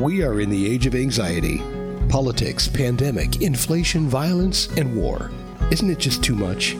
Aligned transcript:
We 0.00 0.22
are 0.22 0.42
in 0.42 0.50
the 0.50 0.70
age 0.70 0.84
of 0.84 0.94
anxiety. 0.94 1.62
Politics, 2.10 2.68
pandemic, 2.68 3.40
inflation, 3.40 4.08
violence, 4.08 4.66
and 4.76 4.94
war. 4.94 5.30
Isn't 5.70 5.88
it 5.88 5.98
just 5.98 6.22
too 6.22 6.34
much? 6.34 6.76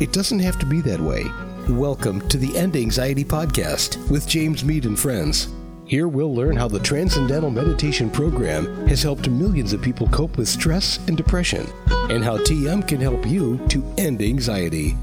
It 0.00 0.12
doesn't 0.12 0.40
have 0.40 0.58
to 0.58 0.66
be 0.66 0.80
that 0.80 0.98
way. 0.98 1.24
Welcome 1.68 2.26
to 2.30 2.38
the 2.38 2.58
End 2.58 2.74
Anxiety 2.74 3.24
Podcast 3.24 4.10
with 4.10 4.26
James 4.26 4.64
Mead 4.64 4.86
and 4.86 4.98
friends. 4.98 5.50
Here 5.84 6.08
we'll 6.08 6.34
learn 6.34 6.56
how 6.56 6.66
the 6.66 6.80
Transcendental 6.80 7.50
Meditation 7.50 8.10
Program 8.10 8.88
has 8.88 9.04
helped 9.04 9.30
millions 9.30 9.72
of 9.72 9.80
people 9.80 10.08
cope 10.08 10.36
with 10.36 10.48
stress 10.48 10.98
and 11.06 11.16
depression, 11.16 11.64
and 12.10 12.24
how 12.24 12.38
TM 12.38 12.88
can 12.88 13.00
help 13.00 13.24
you 13.24 13.64
to 13.68 13.84
end 13.98 14.20
anxiety. 14.20 14.96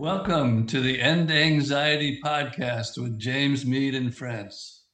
Welcome 0.00 0.66
to 0.68 0.80
the 0.80 0.98
End 0.98 1.30
Anxiety 1.30 2.22
Podcast 2.24 2.96
with 2.96 3.18
James 3.18 3.66
Mead 3.66 3.94
and 3.94 4.16
friends. 4.16 4.84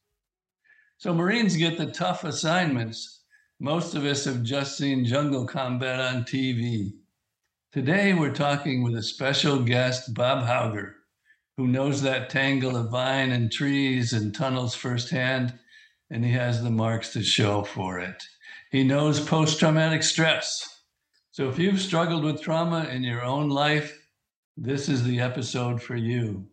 So, 0.99 1.15
Marines 1.15 1.57
get 1.57 1.79
the 1.79 1.93
tough 1.93 2.25
assignments. 2.25 3.23
Most 3.61 3.95
of 3.95 4.05
us 4.05 4.25
have 4.25 4.43
just 4.43 4.77
seen 4.77 5.05
jungle 5.05 5.47
combat 5.47 6.01
on 6.01 6.25
TV. 6.25 6.91
Today, 7.71 8.15
we're 8.15 8.35
talking 8.35 8.83
with 8.83 8.97
a 8.97 9.03
special 9.03 9.61
guest, 9.61 10.13
Bob 10.13 10.45
Hougher, 10.45 10.95
who 11.57 11.69
knows 11.69 12.03
that 12.03 12.29
tangle 12.29 12.77
of 12.77 12.91
vine 12.91 13.31
and 13.31 13.53
trees 13.53 14.13
and 14.13 14.35
tunnels 14.35 14.75
firsthand, 14.75 15.57
and 16.11 16.25
he 16.25 16.33
has 16.33 16.65
the 16.65 16.71
marks 16.71 17.13
to 17.13 17.23
show 17.23 17.63
for 17.63 18.01
it. 18.01 18.25
He 18.73 18.83
knows 18.83 19.21
post 19.21 19.61
traumatic 19.61 20.03
stress. 20.03 20.83
So, 21.31 21.49
if 21.49 21.61
you've 21.61 21.81
struggled 21.81 22.25
with 22.25 22.43
trauma 22.43 22.87
in 22.87 23.05
your 23.05 23.23
own 23.23 23.51
life, 23.51 24.03
this 24.57 24.89
is 24.89 25.05
the 25.05 25.21
episode 25.21 25.83
for 25.83 25.97
you. 25.97 26.47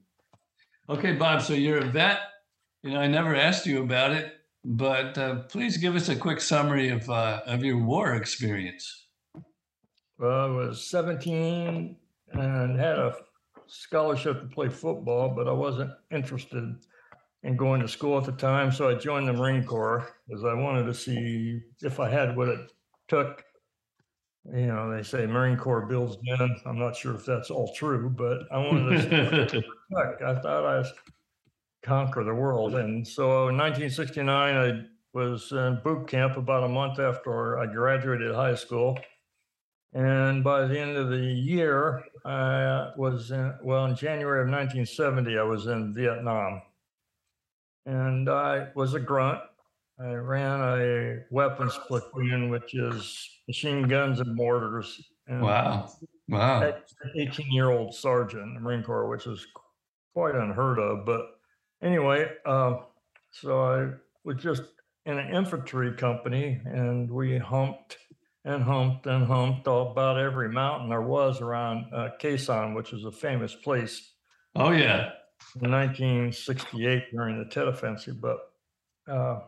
Okay, 0.89 1.13
Bob, 1.13 1.41
so 1.41 1.53
you're 1.53 1.77
a 1.77 1.85
vet. 1.85 2.19
You 2.81 2.91
know, 2.91 2.99
I 2.99 3.07
never 3.07 3.33
asked 3.35 3.65
you 3.65 3.81
about 3.81 4.11
it, 4.11 4.33
but 4.65 5.17
uh, 5.17 5.35
please 5.43 5.77
give 5.77 5.95
us 5.95 6.09
a 6.09 6.15
quick 6.15 6.41
summary 6.41 6.89
of, 6.89 7.09
uh, 7.09 7.41
of 7.45 7.63
your 7.63 7.77
war 7.77 8.15
experience. 8.15 9.07
Well, 10.17 10.31
I 10.31 10.47
was 10.47 10.89
17 10.89 11.95
and 12.33 12.79
had 12.79 12.99
a 12.99 13.15
scholarship 13.67 14.41
to 14.41 14.47
play 14.47 14.67
football, 14.67 15.29
but 15.29 15.47
I 15.47 15.53
wasn't 15.53 15.91
interested 16.11 16.75
in 17.43 17.55
going 17.55 17.81
to 17.81 17.87
school 17.87 18.17
at 18.17 18.25
the 18.25 18.33
time. 18.33 18.71
So 18.71 18.89
I 18.89 18.95
joined 18.95 19.27
the 19.27 19.33
Marine 19.33 19.63
Corps 19.63 20.13
because 20.27 20.43
I 20.43 20.53
wanted 20.53 20.85
to 20.85 20.93
see 20.93 21.61
if 21.81 21.99
I 22.01 22.09
had 22.09 22.35
what 22.35 22.49
it 22.49 22.71
took 23.07 23.43
you 24.51 24.67
know, 24.67 24.93
they 24.93 25.03
say 25.03 25.25
Marine 25.25 25.57
Corps 25.57 25.85
builds 25.85 26.17
men. 26.23 26.55
I'm 26.65 26.77
not 26.77 26.95
sure 26.95 27.15
if 27.15 27.25
that's 27.25 27.49
all 27.49 27.73
true, 27.73 28.09
but 28.09 28.39
I 28.51 28.57
wanted 28.57 29.49
to 29.49 29.63
I 30.25 30.35
thought 30.35 30.65
I'd 30.65 30.91
conquer 31.81 32.23
the 32.23 32.33
world. 32.33 32.75
And 32.75 33.07
so 33.07 33.47
in 33.47 33.57
1969, 33.57 34.55
I 34.55 34.85
was 35.13 35.51
in 35.51 35.79
boot 35.83 36.07
camp 36.07 36.37
about 36.37 36.63
a 36.63 36.67
month 36.67 36.99
after 36.99 37.59
I 37.59 37.67
graduated 37.67 38.35
high 38.35 38.55
school. 38.55 38.97
And 39.93 40.43
by 40.43 40.65
the 40.65 40.79
end 40.79 40.97
of 40.97 41.09
the 41.09 41.23
year, 41.23 42.03
I 42.25 42.91
was 42.97 43.31
in, 43.31 43.53
well, 43.61 43.85
in 43.85 43.95
January 43.95 44.41
of 44.41 44.47
1970, 44.47 45.37
I 45.37 45.43
was 45.43 45.67
in 45.67 45.93
Vietnam. 45.93 46.63
And 47.85 48.29
I 48.29 48.69
was 48.75 48.93
a 48.93 48.99
grunt. 48.99 49.41
I 49.99 50.13
ran 50.13 50.59
a 50.61 51.19
weapons 51.29 51.77
platoon, 51.87 52.49
which 52.49 52.73
is 52.73 53.29
machine 53.47 53.87
guns 53.87 54.19
and 54.19 54.35
mortars. 54.35 55.01
And 55.27 55.41
Wow. 55.41 55.89
Wow. 56.29 56.73
18 57.17 57.51
year 57.51 57.69
old 57.69 57.93
sergeant 57.95 58.43
in 58.43 58.53
the 58.53 58.59
Marine 58.59 58.83
Corps, 58.83 59.09
which 59.09 59.27
is 59.27 59.45
quite 60.13 60.35
unheard 60.35 60.79
of. 60.79 61.05
But 61.05 61.21
anyway, 61.81 62.31
uh, 62.45 62.75
so 63.31 63.61
I 63.61 63.89
was 64.23 64.37
just 64.41 64.63
in 65.05 65.17
an 65.19 65.33
infantry 65.35 65.93
company 65.95 66.61
and 66.65 67.09
we 67.11 67.37
humped 67.37 67.97
and 68.45 68.63
humped 68.63 69.05
and 69.05 69.25
humped 69.25 69.67
all, 69.67 69.91
about 69.91 70.17
every 70.19 70.49
mountain 70.49 70.89
there 70.89 71.01
was 71.01 71.41
around 71.41 71.85
uh, 71.93 72.09
Sanh, 72.19 72.75
which 72.75 72.93
is 72.93 73.05
a 73.05 73.11
famous 73.11 73.55
place 73.55 74.13
Oh, 74.55 74.71
yeah. 74.71 75.11
in 75.61 75.71
1968 75.71 77.03
during 77.11 77.39
the 77.39 77.49
Tet 77.49 77.67
Offensive. 77.67 78.21
But 78.21 78.37
uh, 79.09 79.39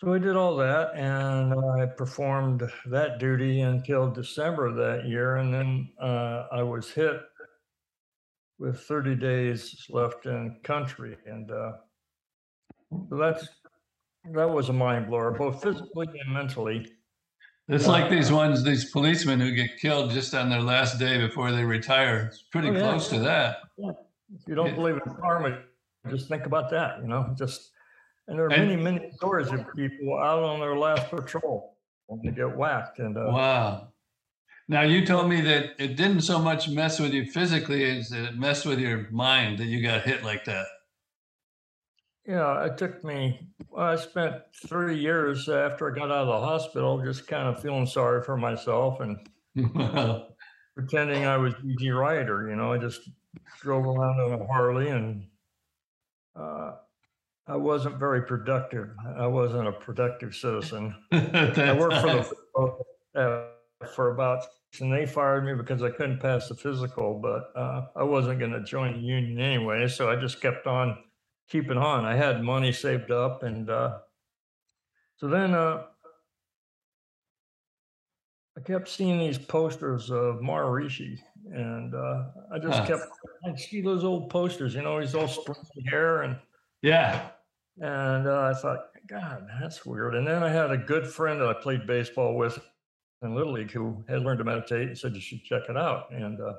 so 0.00 0.10
we 0.10 0.18
did 0.20 0.36
all 0.36 0.56
that, 0.56 0.94
and 0.94 1.52
I 1.54 1.86
performed 1.86 2.62
that 2.86 3.18
duty 3.18 3.60
until 3.62 4.10
December 4.10 4.66
of 4.66 4.76
that 4.76 5.06
year, 5.06 5.36
and 5.36 5.52
then 5.52 5.90
uh, 6.00 6.46
I 6.52 6.62
was 6.62 6.90
hit 6.90 7.20
with 8.58 8.80
30 8.80 9.14
days 9.16 9.86
left 9.90 10.26
in 10.26 10.58
country, 10.64 11.16
and 11.26 11.50
uh, 11.50 11.72
that's 13.10 13.48
that 14.32 14.48
was 14.48 14.68
a 14.68 14.72
mind 14.72 15.08
blower, 15.08 15.30
both 15.32 15.62
physically 15.62 16.06
and 16.24 16.32
mentally. 16.32 16.86
It's 17.68 17.86
like 17.86 18.08
these 18.10 18.32
ones, 18.32 18.64
these 18.64 18.90
policemen 18.90 19.40
who 19.40 19.52
get 19.52 19.78
killed 19.78 20.10
just 20.10 20.34
on 20.34 20.48
their 20.48 20.60
last 20.62 20.98
day 20.98 21.18
before 21.18 21.52
they 21.52 21.64
retire. 21.64 22.28
It's 22.28 22.42
pretty 22.42 22.68
Oh, 22.68 22.72
yeah. 22.72 22.80
close 22.80 23.08
to 23.10 23.18
that. 23.20 23.58
If 23.78 24.42
you 24.46 24.54
don't 24.54 24.74
believe 24.74 24.94
in 24.94 25.14
karma, 25.20 25.58
just 26.10 26.28
think 26.28 26.46
about 26.46 26.70
that. 26.70 27.00
You 27.02 27.08
know, 27.08 27.34
just 27.38 27.72
and 28.28 28.38
there 28.38 28.46
are 28.46 28.52
And- 28.52 28.68
many, 28.68 28.80
many 28.82 29.10
stories 29.12 29.48
of 29.50 29.66
people 29.74 30.16
out 30.18 30.42
on 30.44 30.60
their 30.60 30.76
last 30.76 31.10
patrol 31.10 31.76
when 32.06 32.20
they 32.22 32.30
get 32.30 32.56
whacked, 32.56 33.00
and 33.00 33.16
uh, 33.16 33.30
Wow. 33.32 33.88
Now, 34.70 34.82
you 34.82 35.04
told 35.06 35.28
me 35.30 35.40
that 35.40 35.70
it 35.82 35.96
didn't 35.96 36.20
so 36.20 36.38
much 36.38 36.68
mess 36.68 37.00
with 37.00 37.12
you 37.14 37.24
physically 37.24 37.84
as 37.84 38.12
it 38.12 38.36
messed 38.36 38.66
with 38.66 38.78
your 38.78 39.08
mind 39.10 39.58
that 39.58 39.64
you 39.64 39.82
got 39.82 40.02
hit 40.02 40.22
like 40.22 40.44
that. 40.44 40.66
Yeah, 42.26 42.66
it 42.66 42.76
took 42.76 43.02
me, 43.02 43.48
well, 43.70 43.86
I 43.86 43.96
spent 43.96 44.34
three 44.66 44.98
years 44.98 45.48
after 45.48 45.90
I 45.90 45.94
got 45.98 46.10
out 46.10 46.28
of 46.28 46.40
the 46.42 46.46
hospital 46.46 47.00
just 47.02 47.26
kind 47.26 47.48
of 47.48 47.62
feeling 47.62 47.86
sorry 47.86 48.22
for 48.22 48.36
myself 48.36 49.00
and 49.00 49.16
pretending 50.76 51.24
I 51.24 51.38
was 51.38 51.54
Easy 51.64 51.90
Rider. 51.90 52.50
You 52.50 52.56
know, 52.56 52.70
I 52.74 52.76
just 52.78 53.00
drove 53.60 53.86
around 53.86 54.20
on 54.20 54.38
a 54.40 54.46
Harley 54.46 54.88
and 54.90 55.26
uh, 56.38 56.72
I 57.48 57.56
wasn't 57.56 57.96
very 57.96 58.22
productive. 58.22 58.90
I 59.16 59.26
wasn't 59.26 59.68
a 59.68 59.72
productive 59.72 60.34
citizen. 60.34 60.94
I 61.12 61.74
worked 61.78 61.96
for 61.96 62.36
the 63.14 63.20
uh, 63.20 63.86
for 63.94 64.10
about 64.12 64.44
and 64.80 64.92
they 64.92 65.06
fired 65.06 65.44
me 65.46 65.54
because 65.54 65.82
I 65.82 65.90
couldn't 65.90 66.20
pass 66.20 66.48
the 66.48 66.54
physical, 66.54 67.18
but 67.18 67.50
uh, 67.58 67.86
I 67.96 68.02
wasn't 68.02 68.38
going 68.38 68.52
to 68.52 68.62
join 68.62 68.92
the 68.92 69.06
union 69.06 69.40
anyway, 69.40 69.88
so 69.88 70.10
I 70.10 70.16
just 70.16 70.42
kept 70.42 70.66
on 70.66 70.98
keeping 71.48 71.78
on. 71.78 72.04
I 72.04 72.14
had 72.14 72.42
money 72.42 72.70
saved 72.72 73.10
up, 73.10 73.42
and 73.44 73.70
uh, 73.70 73.98
so 75.16 75.26
then 75.28 75.54
uh, 75.54 75.84
I 78.58 78.60
kept 78.60 78.88
seeing 78.88 79.18
these 79.18 79.38
posters 79.38 80.10
of 80.10 80.36
Maharishi, 80.36 81.18
and 81.50 81.94
uh, 81.94 82.24
I 82.52 82.58
just 82.58 82.80
Huh. 82.80 82.86
kept 82.86 83.02
I 83.46 83.56
see 83.56 83.80
those 83.80 84.04
old 84.04 84.28
posters, 84.28 84.74
you 84.74 84.82
know, 84.82 84.98
he's 84.98 85.14
all 85.14 85.28
springy 85.28 85.88
hair 85.88 86.22
and 86.22 86.36
yeah. 86.82 87.30
And 87.80 88.26
uh, 88.26 88.52
I 88.54 88.58
thought, 88.58 88.86
God, 89.06 89.46
that's 89.60 89.86
weird. 89.86 90.14
And 90.14 90.26
then 90.26 90.42
I 90.42 90.48
had 90.48 90.70
a 90.70 90.76
good 90.76 91.06
friend 91.06 91.40
that 91.40 91.48
I 91.48 91.54
played 91.54 91.86
baseball 91.86 92.36
with 92.36 92.58
in 93.22 93.34
Little 93.34 93.52
League 93.52 93.70
who 93.70 94.04
had 94.08 94.22
learned 94.22 94.38
to 94.38 94.44
meditate 94.44 94.88
and 94.88 94.98
said 94.98 95.14
you 95.14 95.20
should 95.20 95.44
check 95.44 95.62
it 95.68 95.76
out. 95.76 96.10
And 96.10 96.40
uh, 96.40 96.54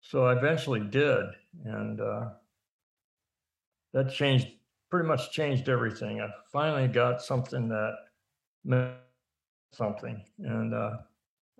so 0.00 0.24
I 0.24 0.36
eventually 0.36 0.80
did. 0.80 1.26
And 1.64 2.00
uh, 2.00 2.30
that 3.92 4.12
changed, 4.12 4.48
pretty 4.90 5.08
much 5.08 5.32
changed 5.32 5.68
everything. 5.68 6.20
I 6.20 6.28
finally 6.52 6.88
got 6.88 7.22
something 7.22 7.68
that 7.68 7.94
meant 8.64 8.94
something. 9.72 10.22
And 10.38 10.74
uh, 10.74 10.96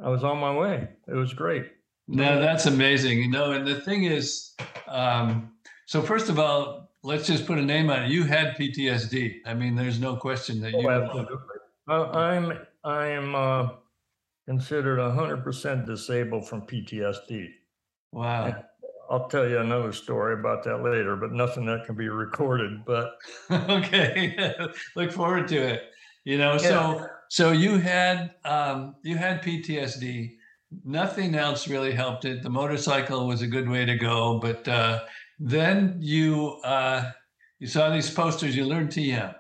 I 0.03 0.09
was 0.09 0.25
on 0.25 0.39
my 0.39 0.55
way. 0.55 0.89
It 1.09 1.15
was 1.15 1.33
great. 1.33 1.67
No, 2.09 2.41
that's 2.41 2.67
amazing. 2.67 3.19
You 3.19 3.31
know, 3.31 3.53
and 3.53 3.67
the 3.67 3.81
thing 3.81 4.05
is, 4.05 4.55
um, 4.89 5.53
so 5.87 6.03
first 6.03 6.29
of 6.29 6.39
all, 6.39 6.80
let's 7.02 7.26
just 7.26 7.47
put 7.47 7.58
a 7.58 7.62
name 7.62 7.91
on 7.91 8.05
it. 8.05 8.11
You 8.11 8.25
had 8.25 8.56
PTSD. 8.56 9.41
I 9.47 9.55
mean, 9.55 9.75
there's 9.75 10.00
no 10.00 10.17
question 10.17 10.61
that 10.61 10.75
Oh, 10.75 10.81
you. 10.81 10.91
absolutely. 10.91 11.37
I- 11.88 12.35
I'm 12.35 12.58
I'm 12.85 13.35
uh, 13.35 13.69
considered 14.47 15.00
hundred 15.00 15.43
percent 15.44 15.87
disabled 15.87 16.49
from 16.49 16.62
PTSD. 16.62 17.49
Wow. 18.12 18.64
I'll 19.11 19.29
tell 19.29 19.49
you 19.49 19.58
another 19.58 19.93
story 19.93 20.35
about 20.38 20.62
that 20.64 20.85
later, 20.85 21.17
but 21.17 21.32
nothing 21.32 21.67
that 21.67 21.85
can 21.85 21.97
be 21.97 22.08
recorded. 22.08 22.85
But 22.85 23.17
okay. 23.50 24.55
Look 24.96 25.12
forward 25.12 25.49
to 25.49 25.56
it. 25.56 25.91
You 26.25 26.38
know, 26.38 26.58
so 26.58 27.06
so 27.29 27.50
you 27.53 27.79
had 27.79 28.35
um, 28.44 28.94
you 29.03 29.17
had 29.17 29.43
PTSD. 29.43 30.37
Nothing 30.85 31.35
else 31.35 31.67
really 31.67 31.91
helped 31.93 32.25
it. 32.25 32.44
The 32.44 32.50
motorcycle 32.50 33.26
was 33.26 33.43
a 33.43 33.46
good 33.49 33.69
way 33.69 33.85
to 33.85 33.96
go, 33.96 34.38
but 34.38 34.69
uh, 34.69 35.00
then 35.41 35.97
you 36.01 36.59
uh, 36.63 37.11
you 37.59 37.67
saw 37.67 37.91
these 37.91 38.11
posters. 38.11 38.55
You 38.55 38.67
learned 38.67 38.91
TM, 38.91 39.35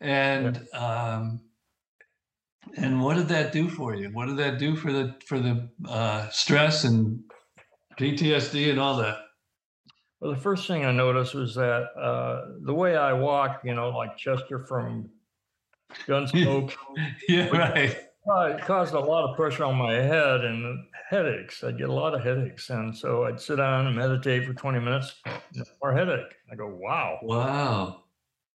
and 0.00 0.66
um, 0.72 1.40
and 2.76 3.02
what 3.02 3.16
did 3.16 3.28
that 3.28 3.52
do 3.52 3.68
for 3.68 3.94
you? 3.94 4.10
What 4.12 4.26
did 4.26 4.36
that 4.36 4.58
do 4.58 4.76
for 4.76 4.92
the 4.92 5.16
for 5.26 5.40
the 5.40 5.68
uh, 5.88 6.28
stress 6.30 6.84
and 6.84 7.24
PTSD 7.98 8.70
and 8.70 8.78
all 8.78 8.96
that? 8.98 9.18
Well, 10.20 10.32
the 10.32 10.40
first 10.40 10.68
thing 10.68 10.84
I 10.84 10.92
noticed 10.92 11.34
was 11.34 11.56
that 11.56 11.88
uh, 12.00 12.42
the 12.62 12.74
way 12.74 12.96
I 12.96 13.14
walk, 13.14 13.62
you 13.64 13.74
know, 13.74 13.88
like 13.90 14.16
Chester 14.16 14.64
from 14.68 15.10
Gunsmoke, 16.06 16.74
yeah, 17.28 17.48
right. 17.48 17.96
Uh, 18.28 18.56
it 18.56 18.60
caused 18.62 18.94
a 18.94 19.00
lot 19.00 19.28
of 19.28 19.36
pressure 19.36 19.64
on 19.64 19.76
my 19.76 19.92
head 19.92 20.44
and 20.44 20.86
headaches. 21.08 21.64
I'd 21.64 21.78
get 21.78 21.88
a 21.88 21.92
lot 21.92 22.14
of 22.14 22.22
headaches. 22.22 22.70
And 22.70 22.96
so 22.96 23.24
I'd 23.24 23.40
sit 23.40 23.56
down 23.56 23.86
and 23.86 23.96
meditate 23.96 24.46
for 24.46 24.52
20 24.54 24.80
minutes, 24.80 25.14
no 25.54 25.64
more 25.82 25.92
headache. 25.92 26.34
I 26.50 26.54
go, 26.54 26.68
wow. 26.68 27.18
Wow. 27.22 28.04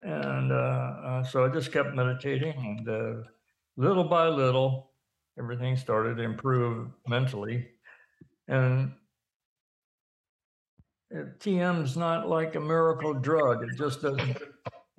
And 0.03 0.51
uh, 0.51 0.55
uh, 0.55 1.23
so 1.23 1.45
I 1.45 1.49
just 1.49 1.71
kept 1.71 1.95
meditating, 1.95 2.53
and 2.55 2.87
uh, 2.87 3.27
little 3.75 4.03
by 4.03 4.27
little, 4.27 4.91
everything 5.39 5.75
started 5.77 6.17
to 6.17 6.23
improve 6.23 6.91
mentally. 7.07 7.67
And 8.47 8.93
TM 11.39 11.83
is 11.83 11.97
not 11.97 12.29
like 12.29 12.55
a 12.55 12.59
miracle 12.59 13.13
drug. 13.13 13.63
It 13.63 13.77
just 13.77 14.01
doesn't, 14.03 14.37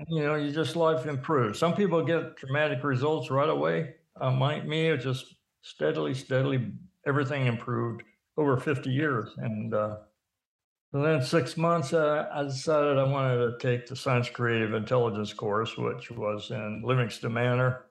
you 0.08 0.24
know, 0.24 0.34
you 0.34 0.50
just 0.50 0.74
life 0.74 1.06
improves. 1.06 1.58
Some 1.58 1.74
people 1.74 2.04
get 2.04 2.36
dramatic 2.36 2.82
results 2.82 3.30
right 3.30 3.48
away. 3.48 3.94
Uh, 4.20 4.30
my, 4.30 4.60
me, 4.60 4.88
it 4.88 4.98
just 4.98 5.34
steadily, 5.62 6.14
steadily, 6.14 6.72
everything 7.06 7.46
improved 7.46 8.02
over 8.36 8.56
50 8.56 8.90
years. 8.90 9.30
And 9.38 9.74
uh, 9.74 9.96
then 10.92 11.22
six 11.22 11.56
months, 11.56 11.92
uh, 11.92 12.28
I 12.32 12.44
decided 12.44 12.98
I 12.98 13.04
wanted 13.04 13.36
to 13.36 13.58
take 13.58 13.86
the 13.86 13.96
Science 13.96 14.28
Creative 14.28 14.74
Intelligence 14.74 15.32
course, 15.32 15.76
which 15.76 16.10
was 16.10 16.50
in 16.50 16.82
Livingston 16.84 17.32
Manor. 17.32 17.86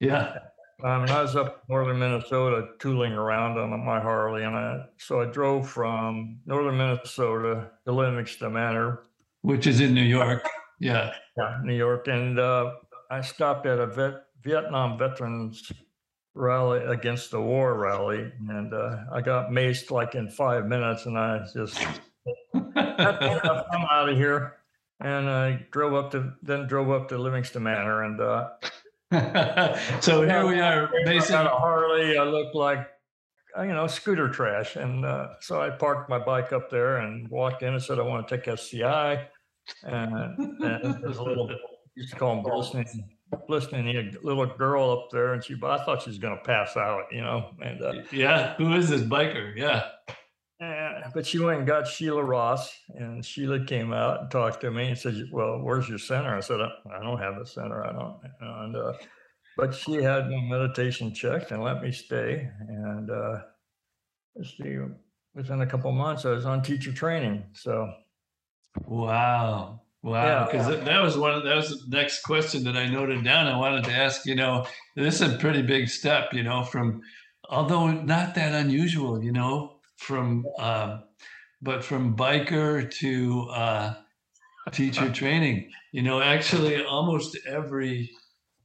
Yeah. 0.00 0.38
Um, 0.84 1.02
and 1.02 1.10
I 1.10 1.22
was 1.22 1.34
up 1.34 1.64
in 1.68 1.74
northern 1.74 1.98
Minnesota 1.98 2.68
tooling 2.78 3.12
around 3.12 3.58
on 3.58 3.70
my 3.84 4.00
Harley, 4.00 4.44
and 4.44 4.54
I 4.54 4.84
so 4.96 5.20
I 5.20 5.24
drove 5.24 5.68
from 5.68 6.38
northern 6.46 6.78
Minnesota 6.78 7.68
to 7.84 7.92
Livingston 7.92 8.52
Manor, 8.52 9.00
Which 9.40 9.66
is 9.66 9.80
in 9.80 9.92
New 9.92 10.02
York. 10.04 10.48
Yeah. 10.78 11.12
yeah, 11.36 11.58
New 11.64 11.74
York, 11.74 12.06
and 12.06 12.38
uh, 12.38 12.74
I 13.10 13.22
stopped 13.22 13.66
at 13.66 13.80
a 13.80 13.88
vet, 13.88 14.22
Vietnam 14.42 14.98
veterans 14.98 15.72
rally 16.34 16.80
against 16.84 17.30
the 17.30 17.40
war 17.40 17.74
rally, 17.74 18.32
and 18.48 18.72
uh, 18.72 18.96
I 19.12 19.20
got 19.20 19.50
maced 19.50 19.90
like 19.90 20.14
in 20.14 20.28
five 20.28 20.66
minutes, 20.66 21.06
and 21.06 21.18
I 21.18 21.44
just 21.52 21.78
"That's 22.54 23.66
I'm 23.72 23.86
out 23.90 24.08
of 24.08 24.16
here. 24.16 24.54
And 25.00 25.30
I 25.30 25.64
drove 25.70 25.94
up 25.94 26.10
to 26.12 26.32
then 26.42 26.66
drove 26.66 26.90
up 26.90 27.08
to 27.10 27.18
Livingston 27.18 27.62
Manor, 27.62 28.02
and 28.02 28.20
uh, 28.20 28.48
so 30.00 30.22
here 30.22 30.46
we 30.46 30.60
are, 30.60 30.90
I 31.06 31.18
got 31.18 31.46
a 31.46 31.48
Harley. 31.48 32.18
I 32.18 32.24
looked 32.24 32.54
like, 32.54 32.86
uh, 33.56 33.62
you 33.62 33.72
know, 33.72 33.86
scooter 33.86 34.28
trash. 34.28 34.76
And 34.76 35.06
uh, 35.06 35.28
so 35.40 35.62
I 35.62 35.70
parked 35.70 36.10
my 36.10 36.18
bike 36.18 36.52
up 36.52 36.68
there 36.68 36.98
and 36.98 37.26
walked 37.28 37.62
in 37.62 37.72
and 37.72 37.82
said, 37.82 37.98
I 37.98 38.02
want 38.02 38.28
to 38.28 38.36
take 38.36 38.46
SCI. 38.48 39.28
And, 39.82 40.38
and 40.62 41.02
there's 41.02 41.16
a 41.16 41.22
little, 41.22 41.50
used 41.94 42.12
to 42.12 42.18
call 42.18 42.34
them 42.34 42.44
glistening, 43.46 43.84
glistening, 43.86 44.16
a 44.22 44.26
little 44.26 44.46
girl 44.46 44.90
up 44.90 45.08
there. 45.10 45.32
And 45.34 45.44
she, 45.44 45.54
but 45.54 45.80
I 45.80 45.84
thought 45.84 46.02
she 46.02 46.10
was 46.10 46.18
going 46.18 46.36
to 46.36 46.42
pass 46.44 46.76
out, 46.76 47.04
you 47.10 47.20
know. 47.20 47.50
And, 47.60 47.82
uh, 47.82 47.92
Yeah. 48.12 48.54
Who 48.54 48.72
is 48.74 48.88
this 48.88 49.02
biker? 49.02 49.56
Yeah. 49.56 49.88
and, 50.60 51.12
but 51.14 51.26
she 51.26 51.38
went 51.38 51.58
and 51.58 51.66
got 51.66 51.86
Sheila 51.86 52.22
Ross. 52.24 52.72
And 52.94 53.24
Sheila 53.24 53.64
came 53.64 53.92
out 53.92 54.20
and 54.22 54.30
talked 54.30 54.60
to 54.62 54.70
me 54.70 54.88
and 54.88 54.98
said, 54.98 55.14
Well, 55.32 55.60
where's 55.62 55.88
your 55.88 55.98
center? 55.98 56.36
I 56.36 56.40
said, 56.40 56.60
I 56.60 56.70
I 56.96 57.02
don't 57.02 57.18
have 57.18 57.36
a 57.36 57.46
center. 57.46 57.84
I 57.84 57.92
don't. 57.92 58.16
And, 58.40 58.76
uh, 58.76 58.92
but 59.56 59.74
she 59.74 59.94
had 59.94 60.28
my 60.30 60.40
meditation 60.42 61.12
checked 61.12 61.50
and 61.50 61.62
let 61.62 61.82
me 61.82 61.90
stay. 61.92 62.48
And 62.68 63.10
uh, 63.10 63.40
let's 64.36 64.56
see, 64.56 64.76
within 65.34 65.60
a 65.62 65.66
couple 65.66 65.90
months, 65.92 66.24
I 66.24 66.30
was 66.30 66.46
on 66.46 66.62
teacher 66.62 66.92
training. 66.92 67.44
So 67.54 67.92
Wow. 68.86 69.80
Wow. 70.02 70.24
Yeah. 70.24 70.44
Because 70.46 70.84
that 70.84 71.02
was 71.02 71.16
one 71.16 71.34
of 71.34 71.44
that 71.44 71.56
was 71.56 71.70
the 71.70 71.96
next 71.96 72.22
question 72.22 72.64
that 72.64 72.76
I 72.76 72.86
noted 72.86 73.24
down. 73.24 73.46
I 73.46 73.56
wanted 73.56 73.84
to 73.84 73.92
ask, 73.92 74.24
you 74.26 74.34
know, 74.34 74.66
this 74.96 75.20
is 75.20 75.34
a 75.34 75.38
pretty 75.38 75.62
big 75.62 75.88
step, 75.88 76.32
you 76.32 76.42
know, 76.42 76.62
from 76.62 77.00
although 77.48 77.90
not 77.90 78.34
that 78.36 78.54
unusual, 78.54 79.22
you 79.22 79.32
know, 79.32 79.80
from 79.96 80.46
um, 80.58 81.02
but 81.60 81.84
from 81.84 82.16
biker 82.16 82.90
to 82.98 83.48
uh 83.50 83.94
teacher 84.70 85.10
training. 85.12 85.70
You 85.92 86.02
know, 86.02 86.20
actually 86.20 86.84
almost 86.84 87.36
every 87.46 88.10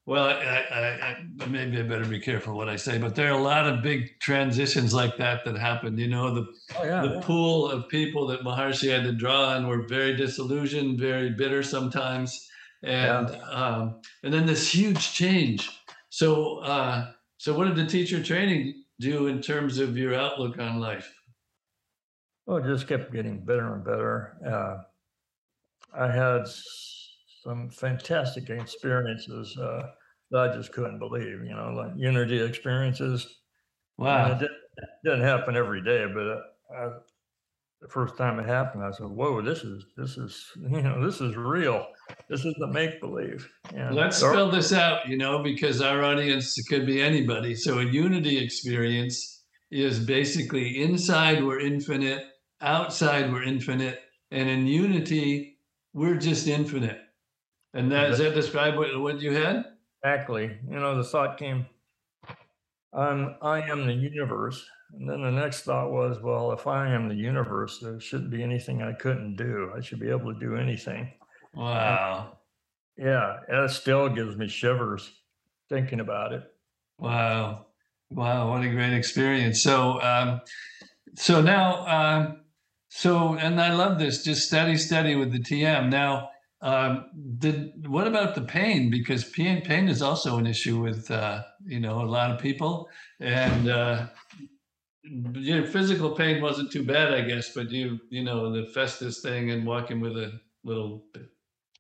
well, 0.06 0.26
I, 0.26 0.66
I, 0.70 1.26
I 1.42 1.46
maybe 1.48 1.80
I 1.80 1.84
better 1.84 2.06
be 2.06 2.20
careful 2.20 2.56
what 2.56 2.68
I 2.68 2.76
say, 2.76 2.98
but 2.98 3.16
there 3.16 3.28
are 3.28 3.40
a 3.40 3.42
lot 3.42 3.68
of 3.68 3.82
big 3.82 4.20
transitions 4.20 4.94
like 4.94 5.16
that 5.18 5.46
that 5.46 5.58
happened. 5.58 5.98
You 5.98 6.10
know, 6.10 6.34
the 6.36 6.46
oh, 6.78 6.84
yeah, 6.84 7.02
the 7.02 7.22
pool 7.22 7.70
of 7.70 7.88
people 7.88 8.28
that 8.28 8.42
Maharishi 8.42 8.92
had 8.92 9.04
to 9.04 9.14
draw 9.14 9.46
on 9.46 9.68
were 9.68 9.88
very 9.88 10.16
disillusioned, 10.16 11.00
very 11.00 11.30
bitter 11.30 11.64
sometimes, 11.64 12.50
and 12.84 13.30
um, 13.50 14.02
and 14.24 14.34
then 14.34 14.46
this 14.46 14.74
huge 14.74 15.14
change. 15.14 15.70
So 16.10 16.58
uh, 16.60 17.12
so 17.38 17.58
what 17.58 17.66
did 17.66 17.78
the 17.78 17.86
teacher 17.86 18.22
training 18.22 18.84
do 19.00 19.28
in 19.28 19.42
terms 19.42 19.80
of 19.80 19.98
your 19.98 20.16
outlook 20.16 20.60
on 20.60 20.82
life? 20.82 21.14
Oh, 22.46 22.58
it 22.58 22.66
just 22.66 22.88
kept 22.88 23.14
getting 23.14 23.46
better 23.46 23.74
and 23.74 23.86
better. 23.86 24.36
Uh, 24.46 24.84
I 25.98 26.12
had 26.12 26.48
some 27.44 27.70
fantastic 27.70 28.50
experiences 28.50 29.58
uh, 29.58 29.88
that 30.32 30.52
I 30.52 30.56
just 30.56 30.72
couldn't 30.72 31.00
believe, 31.00 31.44
you 31.44 31.54
know, 31.56 31.74
like 31.76 31.92
unity 31.96 32.42
experiences. 32.42 33.26
And 33.98 34.06
Wow. 34.06 34.32
It 34.32 34.40
didn't, 34.40 34.58
didn't 35.04 35.22
happen 35.22 35.56
every 35.56 35.84
day, 35.84 36.06
but 36.12 36.28
uh, 36.28 36.42
I, 36.76 36.90
the 37.82 37.90
first 37.90 38.18
time 38.18 38.40
it 38.40 38.46
happened, 38.46 38.84
I 38.84 38.92
said, 38.92 39.08
"Whoa, 39.08 39.42
this 39.42 39.60
is 39.64 39.86
this 39.98 40.18
is 40.18 40.52
you 40.56 40.82
know 40.82 41.06
this 41.06 41.22
is 41.22 41.36
real. 41.36 41.86
This 42.30 42.40
isn't 42.40 42.72
make 42.72 43.00
believe." 43.00 43.48
Let's 43.92 44.18
spell 44.18 44.50
this 44.50 44.74
out, 44.74 45.08
you 45.08 45.18
know, 45.18 45.44
because 45.44 45.82
our 45.82 46.04
audience 46.04 46.60
could 46.64 46.86
be 46.86 47.02
anybody. 47.02 47.54
So 47.54 47.80
a 47.80 47.86
unity 47.86 48.38
experience 48.38 49.44
is 49.70 50.00
basically 50.00 50.82
inside 50.82 51.44
we're 51.44 51.60
infinite, 51.60 52.24
outside 52.62 53.32
we're 53.32 53.44
infinite, 53.44 54.02
and 54.32 54.50
in 54.50 54.66
unity 54.66 55.60
we're 55.94 56.16
just 56.18 56.48
infinite. 56.48 57.03
And 57.74 57.92
that 57.92 58.10
does 58.10 58.20
that 58.20 58.36
describe 58.36 58.78
what, 58.78 59.00
what 59.00 59.22
you 59.22 59.34
had? 59.34 59.66
Exactly. 60.04 60.58
You 60.70 60.80
know, 60.80 60.96
the 60.96 61.04
thought 61.04 61.38
came, 61.38 61.66
I'm, 62.94 63.36
I 63.42 63.62
am 63.62 63.88
the 63.88 63.94
universe. 63.94 64.64
And 64.94 65.10
then 65.10 65.24
the 65.24 65.32
next 65.32 65.62
thought 65.62 65.92
was, 65.92 66.20
well, 66.22 66.52
if 66.52 66.68
I 66.68 66.88
am 66.94 67.08
the 67.08 67.16
universe, 67.16 67.80
there 67.80 68.00
shouldn't 68.00 68.30
be 68.30 68.44
anything 68.44 68.84
I 68.84 68.94
couldn't 68.94 69.38
do. 69.38 69.72
I 69.76 69.82
should 69.82 70.00
be 70.00 70.10
able 70.10 70.32
to 70.32 70.40
do 70.40 70.56
anything. 70.56 71.12
Wow. 71.56 72.38
Yeah, 72.98 73.40
that 73.50 73.72
still 73.72 74.08
gives 74.10 74.38
me 74.38 74.48
shivers 74.48 75.12
thinking 75.68 76.00
about 76.00 76.34
it. 76.34 76.44
Wow. 77.00 77.66
Wow. 78.12 78.52
What 78.52 78.64
a 78.64 78.70
great 78.70 78.94
experience. 78.94 79.64
So, 79.64 80.00
um, 80.04 80.42
so 81.16 81.42
now, 81.42 81.88
um, 81.88 82.42
so, 82.90 83.36
and 83.36 83.60
I 83.60 83.74
love 83.74 83.98
this, 83.98 84.24
just 84.24 84.46
steady, 84.46 84.78
steady 84.78 85.16
with 85.16 85.32
the 85.32 85.40
TM. 85.40 85.90
Now, 85.90 86.30
um, 86.64 87.10
did, 87.40 87.88
what 87.88 88.08
about 88.08 88.36
the 88.36 88.42
pain? 88.42 88.90
Because 88.90 89.26
pain, 89.26 89.62
pain 89.62 89.90
is 89.90 90.02
also 90.02 90.38
an 90.38 90.48
issue 90.48 90.82
with, 90.82 91.12
uh, 91.12 91.44
you 91.66 91.82
know, 91.82 92.02
a 92.02 92.08
lot 92.08 92.32
of 92.32 92.40
people 92.40 92.90
and, 93.20 93.70
uh, 93.70 94.08
your 95.04 95.66
physical 95.66 96.12
pain 96.12 96.42
wasn't 96.42 96.72
too 96.72 96.86
bad, 96.86 97.14
I 97.14 97.22
guess, 97.22 97.54
but 97.54 97.70
you, 97.70 98.00
you 98.10 98.24
know, 98.24 98.50
the 98.54 98.72
Festus 98.72 99.22
thing 99.22 99.52
and 99.52 99.66
walking 99.66 100.00
with 100.00 100.16
a 100.18 100.40
little, 100.64 101.04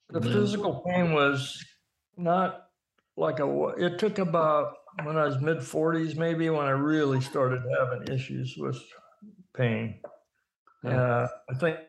The 0.09 0.21
physical 0.21 0.83
pain 0.85 1.13
was 1.13 1.63
not 2.17 2.67
like 3.15 3.39
a, 3.39 3.67
it 3.77 3.97
took 3.97 4.19
about 4.19 4.73
when 5.03 5.15
I 5.15 5.25
was 5.25 5.39
mid 5.39 5.59
40s, 5.59 6.17
maybe 6.17 6.49
when 6.49 6.65
I 6.65 6.71
really 6.71 7.21
started 7.21 7.63
having 7.79 8.13
issues 8.13 8.57
with 8.57 8.83
pain. 9.55 10.01
Yeah. 10.83 11.01
Uh, 11.01 11.27
I 11.49 11.53
think 11.55 11.79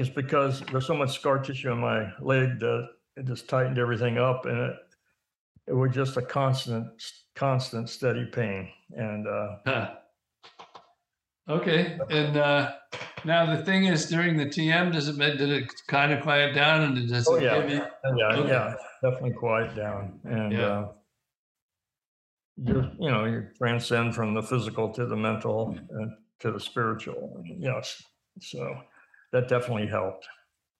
it's 0.00 0.08
because 0.10 0.60
there's 0.70 0.86
so 0.86 0.94
much 0.94 1.14
scar 1.18 1.38
tissue 1.38 1.72
in 1.72 1.78
my 1.78 2.12
leg 2.20 2.58
that 2.60 2.88
it 3.16 3.24
just 3.26 3.48
tightened 3.48 3.78
everything 3.78 4.18
up 4.18 4.46
and 4.46 4.58
it, 4.58 4.76
it 5.68 5.72
was 5.72 5.94
just 5.94 6.16
a 6.16 6.22
constant, 6.22 6.86
constant 7.34 7.88
steady 7.88 8.24
pain. 8.26 8.68
And 8.96 9.26
uh, 9.26 9.56
Huh. 9.66 9.94
Okay, 11.48 11.98
and 12.08 12.36
uh, 12.36 12.72
now 13.24 13.56
the 13.56 13.64
thing 13.64 13.86
is, 13.86 14.08
during 14.08 14.36
the 14.36 14.46
TM, 14.46 14.92
does 14.92 15.08
it 15.08 15.18
did 15.18 15.50
it 15.50 15.72
kind 15.88 16.12
of 16.12 16.22
quiet 16.22 16.54
down, 16.54 16.82
and 16.82 17.08
does 17.08 17.26
Oh, 17.28 17.34
it 17.34 17.42
yeah. 17.42 17.60
give 17.60 17.70
you? 17.70 17.82
yeah, 18.16 18.36
Okay. 18.36 18.48
yeah, 18.48 18.74
definitely 19.02 19.32
quiet 19.32 19.74
down. 19.74 20.20
And 20.22 20.52
Yeah. 20.52 20.66
uh, 20.66 20.88
just, 22.62 22.88
you 23.00 23.10
know, 23.10 23.24
you 23.24 23.48
transcend 23.58 24.14
from 24.14 24.34
the 24.34 24.42
physical 24.42 24.92
to 24.92 25.04
the 25.04 25.16
mental 25.16 25.76
and 25.90 26.12
to 26.38 26.52
the 26.52 26.60
spiritual. 26.60 27.42
Yes. 27.44 28.00
So 28.40 28.80
that 29.32 29.48
definitely 29.48 29.86
helped. 29.86 30.26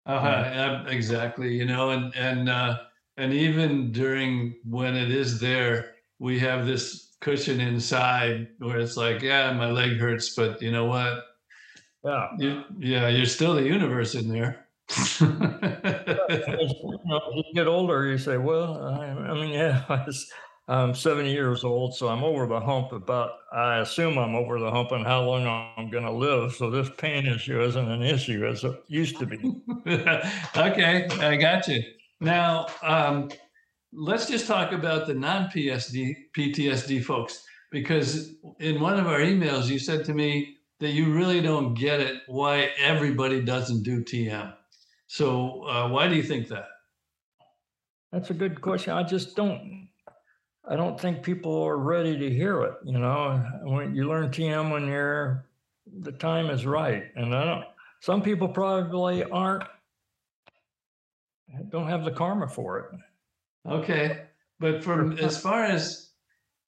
Uh-huh, 0.06 0.26
yeah, 0.26 0.86
exactly. 0.88 1.54
You 1.54 1.64
know, 1.64 1.90
and 1.90 2.14
and 2.16 2.48
uh, 2.48 2.78
and 3.16 3.32
even 3.32 3.92
during 3.92 4.56
when 4.64 4.96
it 4.96 5.10
is 5.10 5.40
there, 5.40 5.94
we 6.18 6.38
have 6.40 6.66
this 6.66 7.16
cushion 7.20 7.60
inside 7.60 8.48
where 8.58 8.78
it's 8.78 8.96
like, 8.96 9.22
yeah, 9.22 9.52
my 9.52 9.70
leg 9.70 9.98
hurts, 9.98 10.34
but 10.34 10.60
you 10.60 10.72
know 10.72 10.86
what? 10.86 11.24
Yeah. 12.04 12.28
You, 12.38 12.62
yeah, 12.78 13.08
you're 13.08 13.26
still 13.26 13.54
the 13.54 13.62
universe 13.62 14.14
in 14.14 14.28
there. 14.28 14.66
you 15.20 15.28
know, 17.06 17.20
you 17.34 17.44
get 17.54 17.68
older, 17.68 18.06
you 18.06 18.18
say, 18.18 18.36
well, 18.36 18.84
I, 18.84 19.06
I 19.06 19.34
mean, 19.34 19.54
yeah, 19.54 19.84
I'm 20.72 20.94
70 20.94 21.30
years 21.30 21.64
old, 21.64 21.94
so 21.94 22.08
I'm 22.08 22.24
over 22.24 22.46
the 22.46 22.58
hump 22.58 22.92
about, 22.92 23.32
I 23.52 23.80
assume 23.80 24.16
I'm 24.16 24.34
over 24.34 24.58
the 24.58 24.70
hump 24.70 24.90
on 24.92 25.04
how 25.04 25.22
long 25.22 25.46
I'm 25.76 25.90
going 25.90 26.04
to 26.04 26.10
live. 26.10 26.54
So 26.54 26.70
this 26.70 26.88
pain 26.96 27.26
issue 27.26 27.62
isn't 27.62 27.90
an 27.90 28.02
issue 28.02 28.46
as 28.46 28.64
it 28.64 28.82
used 28.88 29.18
to 29.18 29.26
be. 29.26 29.36
okay, 30.56 31.08
I 31.20 31.36
got 31.36 31.68
you. 31.68 31.82
Now, 32.20 32.68
um, 32.82 33.30
let's 33.92 34.24
just 34.26 34.46
talk 34.46 34.72
about 34.72 35.06
the 35.06 35.12
non-PSD 35.12 36.16
PTSD 36.34 37.04
folks 37.04 37.44
because 37.70 38.36
in 38.58 38.80
one 38.80 38.98
of 38.98 39.06
our 39.06 39.18
emails 39.18 39.66
you 39.66 39.78
said 39.78 40.06
to 40.06 40.14
me 40.14 40.56
that 40.80 40.92
you 40.92 41.12
really 41.12 41.42
don't 41.42 41.74
get 41.74 42.00
it 42.00 42.22
why 42.28 42.70
everybody 42.78 43.42
doesn't 43.42 43.82
do 43.82 44.02
TM. 44.02 44.54
So 45.06 45.64
uh, 45.64 45.88
why 45.90 46.08
do 46.08 46.16
you 46.16 46.22
think 46.22 46.48
that? 46.48 46.68
That's 48.10 48.30
a 48.30 48.34
good 48.34 48.62
question. 48.62 48.94
I 48.94 49.02
just 49.02 49.36
don't. 49.36 49.81
I 50.68 50.76
don't 50.76 51.00
think 51.00 51.22
people 51.22 51.62
are 51.62 51.76
ready 51.76 52.16
to 52.18 52.30
hear 52.30 52.62
it. 52.62 52.74
You 52.84 52.98
know, 52.98 53.44
when 53.62 53.94
you 53.94 54.08
learn 54.08 54.30
TM 54.30 54.70
when 54.70 54.86
you're 54.86 55.46
the 56.00 56.12
time 56.12 56.50
is 56.50 56.64
right, 56.64 57.04
and 57.16 57.34
I 57.34 57.44
don't. 57.44 57.64
Some 58.00 58.22
people 58.22 58.48
probably 58.48 59.24
aren't. 59.24 59.64
Don't 61.68 61.88
have 61.88 62.04
the 62.04 62.10
karma 62.10 62.48
for 62.48 62.78
it. 62.78 62.86
Okay, 63.68 64.22
but 64.58 64.82
from 64.82 65.18
as 65.18 65.40
far 65.40 65.64
as 65.64 66.10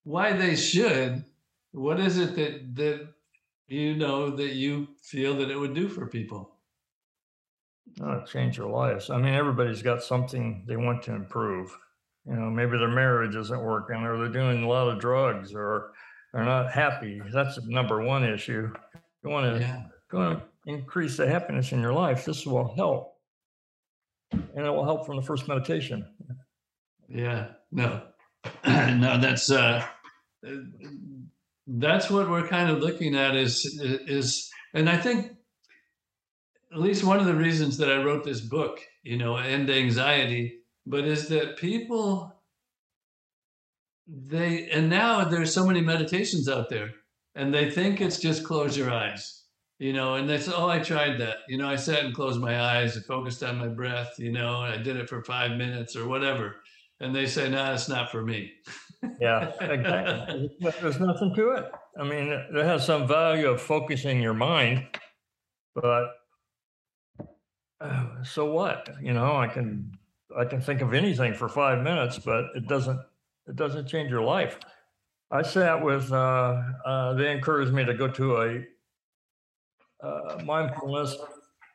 why 0.03 0.33
they 0.33 0.57
should, 0.57 1.25
what 1.73 2.01
is 2.01 2.19
it 2.19 2.35
that 2.37 2.75
that 2.77 3.09
you 3.69 3.97
know 3.97 4.31
that 4.31 4.53
you 4.55 4.89
feel 5.01 5.37
that 5.37 5.51
it 5.51 5.59
would 5.59 5.75
do 5.75 5.89
for 5.89 6.07
people? 6.07 6.51
Oh, 8.03 8.25
change 8.25 8.57
their 8.57 8.67
lives. 8.67 9.09
I 9.11 9.19
mean, 9.19 9.35
everybody's 9.35 9.83
got 9.83 10.03
something 10.03 10.65
they 10.67 10.77
want 10.77 11.03
to 11.05 11.15
improve. 11.15 11.77
You 12.27 12.35
know, 12.37 12.51
maybe 12.51 12.79
their 12.79 12.89
marriage 12.89 13.37
isn't 13.37 13.61
working, 13.63 13.97
or 13.97 14.17
they're 14.19 14.29
doing 14.33 14.63
a 14.63 14.69
lot 14.69 14.89
of 14.89 14.99
drugs, 14.99 15.55
or 15.55 15.93
they're 16.33 16.45
not 16.45 16.73
happy. 16.73 17.21
That's 17.33 17.57
the 17.57 17.63
number 17.67 18.03
one 18.03 18.25
issue. 18.25 18.73
You 19.23 19.31
want 19.31 19.55
to 19.57 19.61
Yeah. 19.61 19.83
going 20.11 20.37
to 20.37 20.43
increase 20.67 21.17
the 21.19 21.29
happiness 21.29 21.73
in 21.73 21.81
your 21.81 21.93
life. 21.93 22.25
This 22.25 22.47
will 22.47 22.75
help, 22.75 23.15
and 24.33 24.67
it 24.67 24.71
will 24.71 24.85
help 24.85 25.05
from 25.07 25.17
the 25.17 25.23
first 25.23 25.49
meditation. 25.49 26.07
Yeah, 27.09 27.49
no, 27.71 28.03
no, 28.67 29.19
that's 29.21 29.51
uh, 29.51 29.85
that's 31.67 32.11
what 32.11 32.29
we're 32.31 32.47
kind 32.49 32.71
of 32.71 32.79
looking 32.81 33.15
at 33.15 33.37
is 33.37 33.65
is, 34.07 34.51
and 34.73 34.89
I 34.89 34.97
think 34.97 35.33
at 36.73 36.81
least 36.81 37.05
one 37.05 37.21
of 37.21 37.27
the 37.27 37.35
reasons 37.35 37.77
that 37.79 37.91
I 37.91 38.03
wrote 38.03 38.25
this 38.25 38.41
book, 38.41 38.81
you 39.03 39.17
know, 39.19 39.37
end 39.37 39.71
anxiety, 39.71 40.61
but 40.87 41.05
is 41.05 41.29
that 41.29 41.57
people 41.57 42.35
they 44.07 44.69
and 44.71 44.91
now 44.91 45.25
there's 45.25 45.55
so 45.55 45.67
many 45.67 45.81
meditations 45.81 46.49
out 46.49 46.69
there, 46.69 46.91
and 47.35 47.53
they 47.53 47.71
think 47.71 48.01
it's 48.01 48.19
just 48.19 48.45
close 48.45 48.77
your 48.77 48.91
eyes, 48.91 49.45
you 49.79 49.93
know, 49.93 50.15
and 50.15 50.29
they 50.29 50.39
say, 50.39 50.53
oh, 50.55 50.69
I 50.69 50.79
tried 50.79 51.19
that, 51.21 51.39
you 51.49 51.57
know, 51.57 51.69
I 51.69 51.77
sat 51.77 52.05
and 52.05 52.15
closed 52.15 52.41
my 52.41 52.61
eyes, 52.61 52.97
and 52.97 53.05
focused 53.07 53.43
on 53.43 53.59
my 53.59 53.69
breath, 53.69 54.15
you 54.19 54.33
know, 54.33 54.59
I 54.59 54.77
did 54.77 54.97
it 54.97 55.09
for 55.09 55.25
five 55.25 55.53
minutes 55.53 55.97
or 55.97 56.07
whatever 56.07 56.57
and 57.01 57.15
they 57.15 57.27
say, 57.27 57.49
"No, 57.51 57.73
it's 57.73 57.89
not 57.89 58.11
for 58.11 58.23
me." 58.23 58.53
Yeah, 59.21 59.53
exactly. 59.61 60.51
There's 60.81 60.99
nothing 60.99 61.35
to 61.35 61.51
it. 61.51 61.71
I 62.01 62.05
mean, 62.05 62.27
it 62.29 62.65
has 62.65 62.87
some 62.87 63.07
value 63.07 63.49
of 63.49 63.61
focusing 63.61 64.23
your 64.23 64.33
mind, 64.33 64.87
but 65.75 66.07
uh, 67.83 68.23
so 68.23 68.51
what? 68.51 68.89
You 69.03 69.13
know, 69.13 69.37
I 69.37 69.49
can 69.49 69.93
I 70.37 70.45
can 70.45 70.61
think 70.61 70.81
of 70.81 70.95
anything 70.95 71.35
for 71.35 71.49
five 71.49 71.83
minutes, 71.83 72.19
but 72.19 72.47
it 72.55 72.67
doesn't 72.67 73.01
it 73.47 73.57
doesn't 73.57 73.89
change 73.89 74.11
your 74.11 74.23
life. 74.23 74.59
I 75.31 75.43
sat 75.43 75.83
with. 75.83 76.13
Uh, 76.13 76.63
uh, 76.85 77.15
they 77.15 77.31
encouraged 77.33 77.73
me 77.73 77.85
to 77.85 77.95
go 77.95 78.09
to 78.09 78.37
a 78.43 78.65
uh, 80.07 80.43
mindfulness 80.45 81.17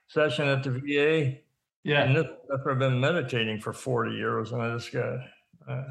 session 0.07 0.47
at 0.47 0.63
the 0.63 0.71
VA 0.71 1.37
Yeah. 1.83 2.03
and 2.03 2.15
this, 2.15 2.27
after 2.53 2.71
I've 2.71 2.79
been 2.79 2.99
meditating 2.99 3.59
for 3.59 3.73
40 3.73 4.11
years, 4.15 4.51
and 4.51 4.61
I 4.61 4.73
just 4.73 4.91
got, 4.91 5.19
uh, 5.67 5.83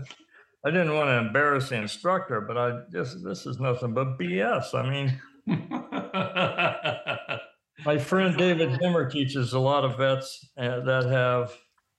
I 0.64 0.70
didn't 0.70 0.94
want 0.94 1.08
to 1.08 1.18
embarrass 1.18 1.68
the 1.68 1.76
instructor, 1.76 2.40
but 2.40 2.56
I 2.56 2.80
just, 2.92 3.22
this 3.24 3.46
is 3.46 3.58
nothing 3.58 3.94
but 3.94 4.18
BS. 4.18 4.74
I 4.74 4.88
mean, 4.88 5.20
my 7.84 7.98
friend 7.98 8.36
David 8.36 8.78
Zimmer 8.80 9.08
teaches 9.10 9.52
a 9.52 9.58
lot 9.58 9.84
of 9.84 9.96
vets 9.96 10.48
uh, 10.56 10.80
that 10.80 11.06
have 11.06 11.56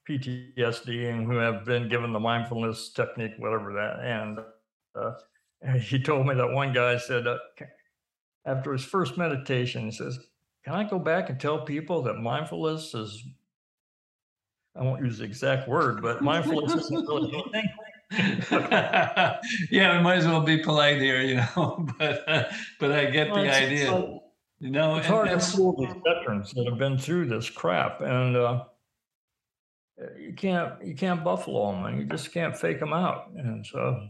PTSD 0.10 1.10
and 1.10 1.26
who 1.26 1.38
have 1.38 1.66
been 1.66 1.88
given 1.88 2.12
the 2.12 2.20
mindfulness 2.20 2.92
technique, 2.92 3.34
whatever 3.38 3.74
that. 3.74 4.00
And 4.04 4.40
uh, 4.96 5.14
he 5.80 6.00
told 6.00 6.26
me 6.26 6.36
that 6.36 6.52
one 6.52 6.74
guy 6.74 6.98
said, 6.98 7.28
uh, 7.28 7.38
after 8.46 8.74
his 8.74 8.84
first 8.84 9.18
meditation, 9.18 9.86
he 9.86 9.92
says, 9.92 10.18
Can 10.66 10.74
I 10.74 10.84
go 10.84 10.98
back 10.98 11.30
and 11.30 11.40
tell 11.40 11.64
people 11.64 12.02
that 12.04 12.16
mindfulness 12.16 12.94
is 12.96 13.24
I 14.76 14.84
won't 14.84 15.04
use 15.04 15.18
the 15.18 15.26
exact 15.26 15.68
word, 15.68 16.02
but 16.02 16.22
mindfulness 16.24 16.74
isn't 16.86 17.08
really 17.08 17.34
anything. 17.34 17.70
yeah, 19.72 19.98
we 19.98 20.04
might 20.04 20.18
as 20.18 20.26
well 20.26 20.42
be 20.42 20.58
polite 20.64 21.00
here, 21.02 21.22
you 21.22 21.36
know. 21.36 21.86
But 21.98 22.28
uh, 22.28 22.44
but 22.80 22.92
I 22.92 23.06
get 23.06 23.30
Well, 23.30 23.44
the 23.44 23.56
idea. 23.56 23.84
it's 23.84 23.92
like- 23.92 24.22
you 24.62 24.72
know, 24.72 24.98
It's 24.98 25.06
and 25.08 25.16
hard 25.16 25.30
to 25.30 25.40
fool 25.40 25.74
these 25.78 25.96
veterans 26.04 26.52
that 26.52 26.66
have 26.66 26.78
been 26.78 26.98
through 26.98 27.28
this 27.28 27.50
crap, 27.50 28.02
and 28.02 28.36
uh, 28.36 28.66
you 30.18 30.34
can't 30.34 30.74
you 30.84 30.96
can't 30.96 31.24
buffalo 31.24 31.72
them, 31.72 31.86
and 31.86 32.00
you 32.00 32.06
just 32.06 32.34
can't 32.34 32.56
fake 32.56 32.80
them 32.80 32.94
out. 32.94 33.32
And 33.36 33.66
so, 33.66 34.08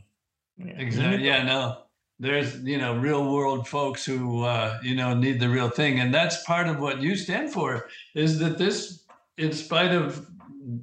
yeah, 0.57 0.73
Exactly. 0.77 1.25
Yeah, 1.25 1.43
no. 1.43 1.83
There's, 2.21 2.59
you 2.63 2.77
know, 2.77 2.97
real 2.97 3.31
world 3.33 3.65
folks 3.67 4.05
who, 4.05 4.43
uh, 4.43 4.77
you 4.83 4.93
know, 4.93 5.13
need 5.13 5.39
the 5.39 5.47
real 5.47 5.69
thing. 5.69 6.01
And 6.01 6.13
that's 6.13 6.43
part 6.43 6.67
of 6.67 6.79
what 6.79 7.01
you 7.01 7.15
stand 7.15 7.53
for 7.53 7.87
is 8.13 8.37
that 8.39 8.57
this, 8.57 9.05
in 9.37 9.53
spite 9.53 9.93
of 9.93 10.27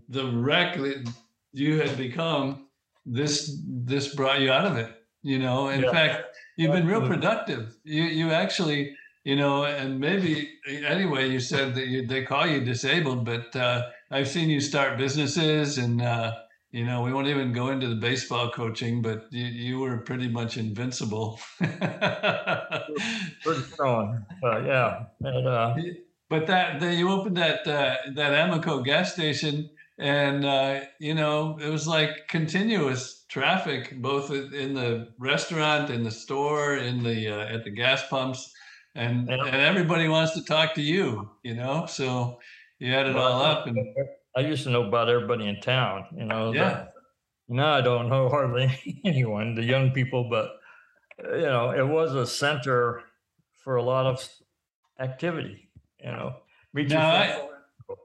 the 0.09 0.25
wreck 0.33 0.77
that 0.79 1.13
you 1.53 1.79
had 1.79 1.95
become, 1.99 2.69
this, 3.05 3.61
this 3.67 4.15
brought 4.15 4.41
you 4.41 4.51
out 4.51 4.65
of 4.65 4.79
it, 4.79 4.91
you 5.23 5.39
know, 5.39 5.69
in 5.69 5.83
Yeah. 5.83 5.91
fact, 5.93 6.37
you've 6.57 6.73
been 6.73 6.87
real 6.87 7.07
productive. 7.07 7.77
You, 7.85 8.05
you 8.05 8.31
actually, 8.33 8.97
you 9.25 9.37
know, 9.37 9.65
and 9.65 10.01
maybe 10.01 10.55
anyway, 10.67 11.29
you 11.29 11.39
said 11.39 11.75
that 11.75 11.87
you, 11.89 12.07
they 12.07 12.25
call 12.25 12.47
you 12.47 12.65
disabled, 12.65 13.27
but, 13.27 13.55
uh, 13.55 13.91
I've 14.11 14.29
seen 14.29 14.49
you 14.49 14.61
start 14.61 14.99
businesses 14.99 15.79
and, 15.79 16.01
uh, 16.01 16.33
you 16.71 16.85
know, 16.85 17.03
we 17.03 17.13
won't 17.13 17.29
even 17.29 17.53
go 17.53 17.69
into 17.69 17.89
the 17.89 17.97
baseball 17.97 18.51
coaching, 18.51 19.01
but 19.01 19.27
you, 19.31 19.47
you 19.47 19.79
were 19.79 19.99
pretty 19.99 20.29
much 20.29 20.57
invincible. 20.57 21.41
pretty 21.59 21.73
strong. 23.73 24.27
But 24.43 24.65
yeah, 24.67 25.05
and, 25.23 25.49
uh, 25.49 25.75
but 26.29 26.47
that, 26.49 26.81
that 26.81 26.95
you 26.95 27.09
opened 27.09 27.37
that 27.37 27.67
uh, 27.67 27.97
that 28.15 28.33
Amoco 28.33 28.85
gas 28.85 29.13
station, 29.13 29.71
and 29.99 30.45
uh, 30.45 30.81
you 31.01 31.15
know 31.15 31.59
it 31.63 31.69
was 31.69 31.87
like 31.87 32.29
continuous 32.29 33.25
traffic, 33.29 33.97
both 34.03 34.31
in 34.31 34.75
the 34.75 35.09
restaurant, 35.19 35.89
in 35.89 36.03
the 36.03 36.11
store, 36.11 36.77
in 36.77 37.03
the 37.03 37.29
uh, 37.29 37.55
at 37.55 37.65
the 37.65 37.71
gas 37.71 38.07
pumps, 38.09 38.53
and 38.95 39.31
and 39.31 39.57
everybody 39.57 40.09
wants 40.09 40.35
to 40.35 40.45
talk 40.45 40.75
to 40.75 40.83
you. 40.83 41.31
You 41.43 41.55
know, 41.55 41.87
so 41.87 42.39
you 42.79 42.93
had 42.93 43.07
it 43.07 43.17
all 43.17 43.43
up, 43.43 43.67
and 43.67 43.79
I 44.37 44.41
used 44.41 44.65
to 44.65 44.71
know 44.71 44.85
about 44.85 45.09
everybody 45.09 45.49
in 45.49 45.61
town. 45.61 46.07
You 46.17 46.25
know. 46.25 46.53
yeah, 46.53 46.87
Now 47.49 47.75
I 47.75 47.81
don't 47.81 48.09
know 48.09 48.29
hardly 48.37 49.01
anyone, 49.05 49.55
the 49.55 49.65
young 49.65 49.91
people, 49.93 50.29
but 50.29 50.51
you 51.23 51.47
know, 51.47 51.71
it 51.71 51.87
was 51.87 52.15
a 52.15 52.27
center 52.27 53.03
for 53.65 53.77
a 53.77 53.83
lot 53.83 54.07
of 54.07 54.29
activity. 55.01 55.71
You 55.99 56.13
know, 56.13 56.37
meet 56.75 56.91
your 56.91 57.01
No, 57.01 57.07
I- 57.07 57.49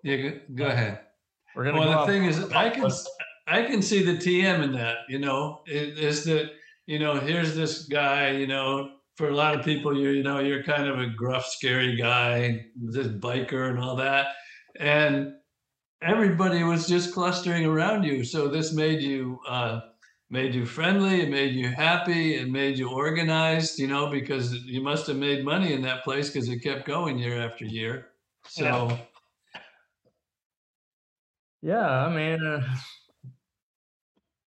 yeah. 0.03 0.17
Go, 0.17 0.39
go 0.55 0.65
ahead. 0.67 0.99
We're 1.55 1.65
gonna 1.65 1.79
well, 1.79 1.93
go 1.93 2.05
the 2.05 2.11
thing 2.11 2.25
is, 2.25 2.51
I 2.51 2.69
can. 2.69 2.89
I 3.47 3.63
can 3.63 3.81
see 3.81 4.03
the 4.03 4.13
TM 4.13 4.63
in 4.63 4.71
that. 4.73 4.97
You 5.09 5.19
know, 5.19 5.61
it, 5.65 5.97
is 5.97 6.23
that 6.25 6.51
you 6.85 6.99
know 6.99 7.15
here's 7.15 7.55
this 7.55 7.85
guy. 7.85 8.31
You 8.31 8.47
know, 8.47 8.91
for 9.15 9.29
a 9.29 9.35
lot 9.35 9.55
of 9.57 9.65
people, 9.65 9.97
you 9.97 10.09
you 10.09 10.23
know 10.23 10.39
you're 10.39 10.63
kind 10.63 10.87
of 10.87 10.99
a 10.99 11.07
gruff, 11.07 11.45
scary 11.45 11.95
guy, 11.97 12.65
this 12.75 13.07
biker 13.07 13.69
and 13.69 13.79
all 13.79 13.95
that, 13.97 14.27
and 14.79 15.33
everybody 16.01 16.63
was 16.63 16.87
just 16.87 17.13
clustering 17.13 17.65
around 17.65 18.03
you. 18.03 18.23
So 18.23 18.47
this 18.47 18.73
made 18.73 19.01
you. 19.01 19.39
Uh, 19.47 19.81
made 20.33 20.55
you 20.55 20.65
friendly 20.65 21.23
it 21.23 21.29
made 21.29 21.53
you 21.53 21.67
happy 21.67 22.35
it 22.35 22.49
made 22.49 22.77
you 22.77 22.89
organized 22.89 23.77
you 23.77 23.85
know 23.85 24.07
because 24.07 24.53
you 24.63 24.81
must 24.81 25.05
have 25.05 25.17
made 25.17 25.43
money 25.43 25.73
in 25.73 25.81
that 25.81 26.05
place 26.05 26.29
because 26.29 26.47
it 26.47 26.59
kept 26.59 26.87
going 26.87 27.19
year 27.19 27.37
after 27.37 27.65
year 27.65 28.07
so 28.47 28.63
Yeah. 28.87 28.97
Yeah, 31.61 31.87
I 31.87 32.09
mean, 32.13 32.43
uh, 32.43 32.63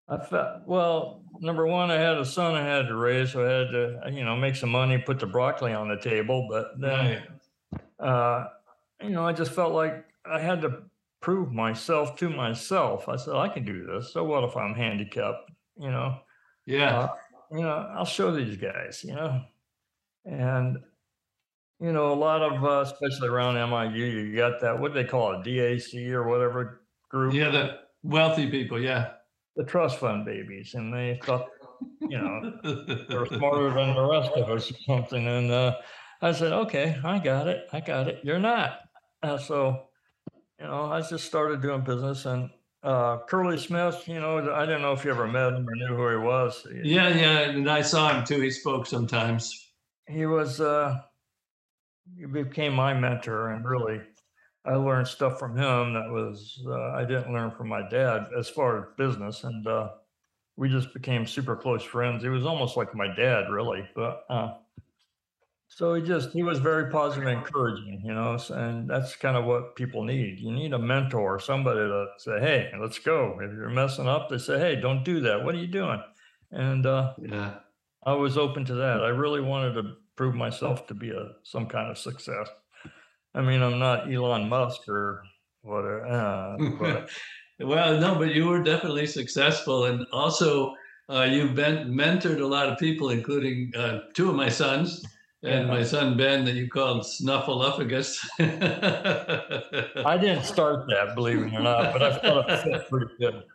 I 0.09 0.25
felt 0.25 0.67
well. 0.67 1.23
Number 1.41 1.67
one, 1.67 1.91
I 1.91 1.95
had 1.95 2.17
a 2.17 2.25
son 2.25 2.55
I 2.55 2.65
had 2.65 2.87
to 2.89 2.97
raise, 2.97 3.33
so 3.33 3.45
I 3.45 3.51
had 3.51 3.71
to, 3.71 4.17
you 4.17 4.25
know, 4.25 4.37
make 4.37 4.57
some 4.57 4.71
money, 4.71 4.99
put 4.99 5.19
the 5.19 5.27
broccoli 5.27 5.73
on 5.73 5.89
the 5.89 5.97
table. 5.97 6.47
But 6.51 6.81
then, 6.81 7.23
right. 8.01 8.09
uh, 8.09 8.49
you 9.03 9.11
know, 9.11 9.27
I 9.27 9.33
just 9.33 9.53
felt 9.53 9.75
like 9.75 10.05
I 10.27 10.41
had 10.41 10.63
to 10.63 10.83
prove 11.21 11.53
myself 11.53 12.17
to 12.19 12.29
myself. 12.31 13.09
I 13.09 13.17
said, 13.17 13.35
I 13.35 13.49
can 13.49 13.65
do 13.65 13.87
this. 13.87 14.13
So 14.13 14.25
what 14.25 14.45
if 14.45 14.57
I'm 14.57 14.75
handicapped? 14.75 15.51
You 15.79 15.91
know, 15.91 16.21
Yeah. 16.67 16.99
uh, 16.99 17.09
you 17.51 17.63
know, 17.63 17.91
I'll 17.95 18.05
show 18.05 18.31
these 18.31 18.57
guys, 18.57 19.03
you 19.05 19.15
know, 19.15 19.43
and 20.25 20.79
you 21.81 21.93
know, 21.93 22.13
a 22.13 22.15
lot 22.15 22.41
of, 22.41 22.65
uh, 22.65 22.81
especially 22.81 23.29
around 23.29 23.57
MIU, 23.57 24.05
you 24.07 24.37
got 24.37 24.61
that, 24.61 24.79
what 24.79 24.95
do 24.95 25.03
they 25.03 25.09
call 25.09 25.33
it, 25.35 25.45
DAC 25.45 26.11
or 26.13 26.23
whatever 26.29 26.83
group, 27.11 27.35
Yeah. 27.35 27.51
The 27.51 27.79
wealthy 28.03 28.49
people. 28.51 28.81
Yeah. 28.81 29.15
the 29.57 29.65
trust 29.65 29.99
fund 29.99 30.25
babies, 30.25 30.75
and 30.75 30.93
they 30.93 31.19
thought, 31.23 31.49
you 32.01 32.19
know, 32.19 32.53
they're 33.09 33.27
smarter 33.39 33.73
than 33.73 33.95
the 33.95 34.05
rest 34.07 34.31
of 34.33 34.49
us 34.51 34.71
or 34.71 34.75
something. 34.87 35.27
And 35.27 35.51
uh, 35.51 35.77
I 36.23 36.33
said, 36.33 36.53
okay, 36.53 36.99
I 37.05 37.19
got 37.19 37.47
it. 37.49 37.67
I 37.73 37.81
got 37.81 38.09
it. 38.09 38.21
You're 38.25 38.39
not. 38.41 38.81
Uh, 39.23 39.39
so, 39.39 39.89
you 40.61 40.67
know, 40.67 40.85
I 40.85 41.01
just 41.01 41.25
started 41.25 41.61
doing 41.61 41.83
business 41.83 42.27
and 42.27 42.51
uh, 42.83 43.19
Curly 43.27 43.59
Smith, 43.59 44.07
you 44.07 44.21
know, 44.21 44.53
I 44.53 44.67
didn't 44.67 44.83
know 44.83 44.93
if 44.93 45.05
you 45.05 45.11
ever 45.11 45.27
met 45.27 45.55
him 45.55 45.67
or 45.69 45.75
knew 45.75 45.97
who 45.97 46.11
he 46.11 46.17
was. 46.17 46.67
yeah. 46.83 47.09
Yeah. 47.09 47.41
And 47.41 47.69
I 47.71 47.81
saw 47.81 48.15
him 48.15 48.25
too. 48.25 48.41
He 48.41 48.51
spoke 48.51 48.87
sometimes. 48.87 49.71
He 50.07 50.27
was, 50.27 50.61
uh, 50.61 51.01
he 52.19 52.27
became 52.27 52.75
my 52.75 52.93
mentor 52.93 53.53
and 53.53 53.65
really, 53.65 54.01
I 54.67 54.75
learned 54.75 55.09
stuff 55.09 55.39
from 55.39 55.57
him 55.57 55.95
that 55.95 56.11
was, 56.11 56.63
uh, 56.67 56.93
I 56.93 57.05
didn't 57.05 57.33
learn 57.33 57.51
from 57.51 57.69
my 57.69 57.89
dad 57.89 58.29
as 58.39 58.49
far 58.49 58.79
as 58.79 58.85
business. 58.97 59.45
And, 59.45 59.67
uh, 59.67 59.91
we 60.57 60.69
just 60.69 60.95
became 60.95 61.27
super 61.27 61.57
close 61.57 61.83
friends. 61.83 62.23
He 62.23 62.29
was 62.29 62.47
almost 62.47 62.77
like 62.77 62.95
my 62.95 63.09
dad, 63.15 63.51
really. 63.51 63.89
But 63.95 64.25
uh, 64.31 64.55
so 65.77 65.95
he 65.95 66.03
just 66.03 66.31
he 66.31 66.45
was 66.45 66.61
very 66.61 66.89
positive 66.89 67.27
and 67.27 67.39
encouraging, 67.39 68.01
you 68.05 68.15
know. 68.15 68.39
And 68.51 68.89
that's 68.89 69.17
kind 69.17 69.37
of 69.37 69.45
what 69.45 69.75
people 69.75 70.05
need. 70.05 70.39
You 70.39 70.53
need 70.53 70.73
a 70.73 70.79
mentor, 70.79 71.41
somebody 71.41 71.81
to 71.81 72.07
say, 72.19 72.39
"Hey, 72.39 72.73
let's 72.81 73.01
go." 73.01 73.41
If 73.41 73.53
you're 73.53 73.71
messing 73.71 74.07
up, 74.07 74.29
they 74.29 74.39
say, 74.39 74.59
"Hey, 74.59 74.81
don't 74.81 75.05
do 75.05 75.21
that. 75.23 75.45
What 75.45 75.57
are 75.57 75.59
you 75.59 75.67
doing?" 75.67 76.01
And 76.53 76.87
uh, 76.87 77.15
Yeah. 77.19 77.59
I 78.07 78.13
was 78.13 78.39
open 78.39 78.65
to 78.67 78.75
that. 78.75 79.03
I 79.03 79.09
really 79.09 79.41
wanted 79.41 79.75
to 79.75 79.97
prove 80.15 80.37
myself 80.37 80.87
to 80.87 80.95
be 80.95 81.11
a 81.11 81.33
some 81.43 81.67
kind 81.67 81.91
of 81.91 81.99
success. 81.99 82.49
I 83.35 83.43
mean, 83.43 83.61
I'm 83.61 83.81
not 83.81 84.13
Elon 84.13 84.49
Musk 84.49 84.89
or 84.89 85.25
whatever, 85.63 86.07
uh, 86.07 86.57
but 86.79 87.11
well, 87.59 87.99
no, 87.99 88.15
but 88.15 88.33
you 88.33 88.47
were 88.47 88.63
definitely 88.63 89.07
successful, 89.07 89.87
and 89.87 90.07
also 90.13 90.73
uh, 91.09 91.27
you've 91.29 91.57
been 91.57 91.89
mentored 91.89 92.41
a 92.41 92.47
lot 92.47 92.69
of 92.69 92.79
people, 92.79 93.11
including 93.11 93.73
uh, 93.77 94.03
two 94.15 94.31
of 94.31 94.37
my 94.37 94.49
sons 94.49 95.05
and 95.45 95.69
my 95.69 95.83
son 95.83 96.17
Ben, 96.17 96.45
that 96.45 96.55
you 96.55 96.69
called 96.69 97.03
Snuffleupagus. 97.03 98.25
I 100.05 100.17
didn't 100.17 100.45
start 100.45 100.87
that, 100.89 101.15
believe 101.15 101.39
it 101.39 101.55
or 101.55 101.61
not. 101.61 101.93
But 101.93 102.03
I 102.03 102.19
thought 102.19 102.51
it 102.51 102.63
fit 102.63 102.89
pretty 102.89 103.13
good. 103.19 103.43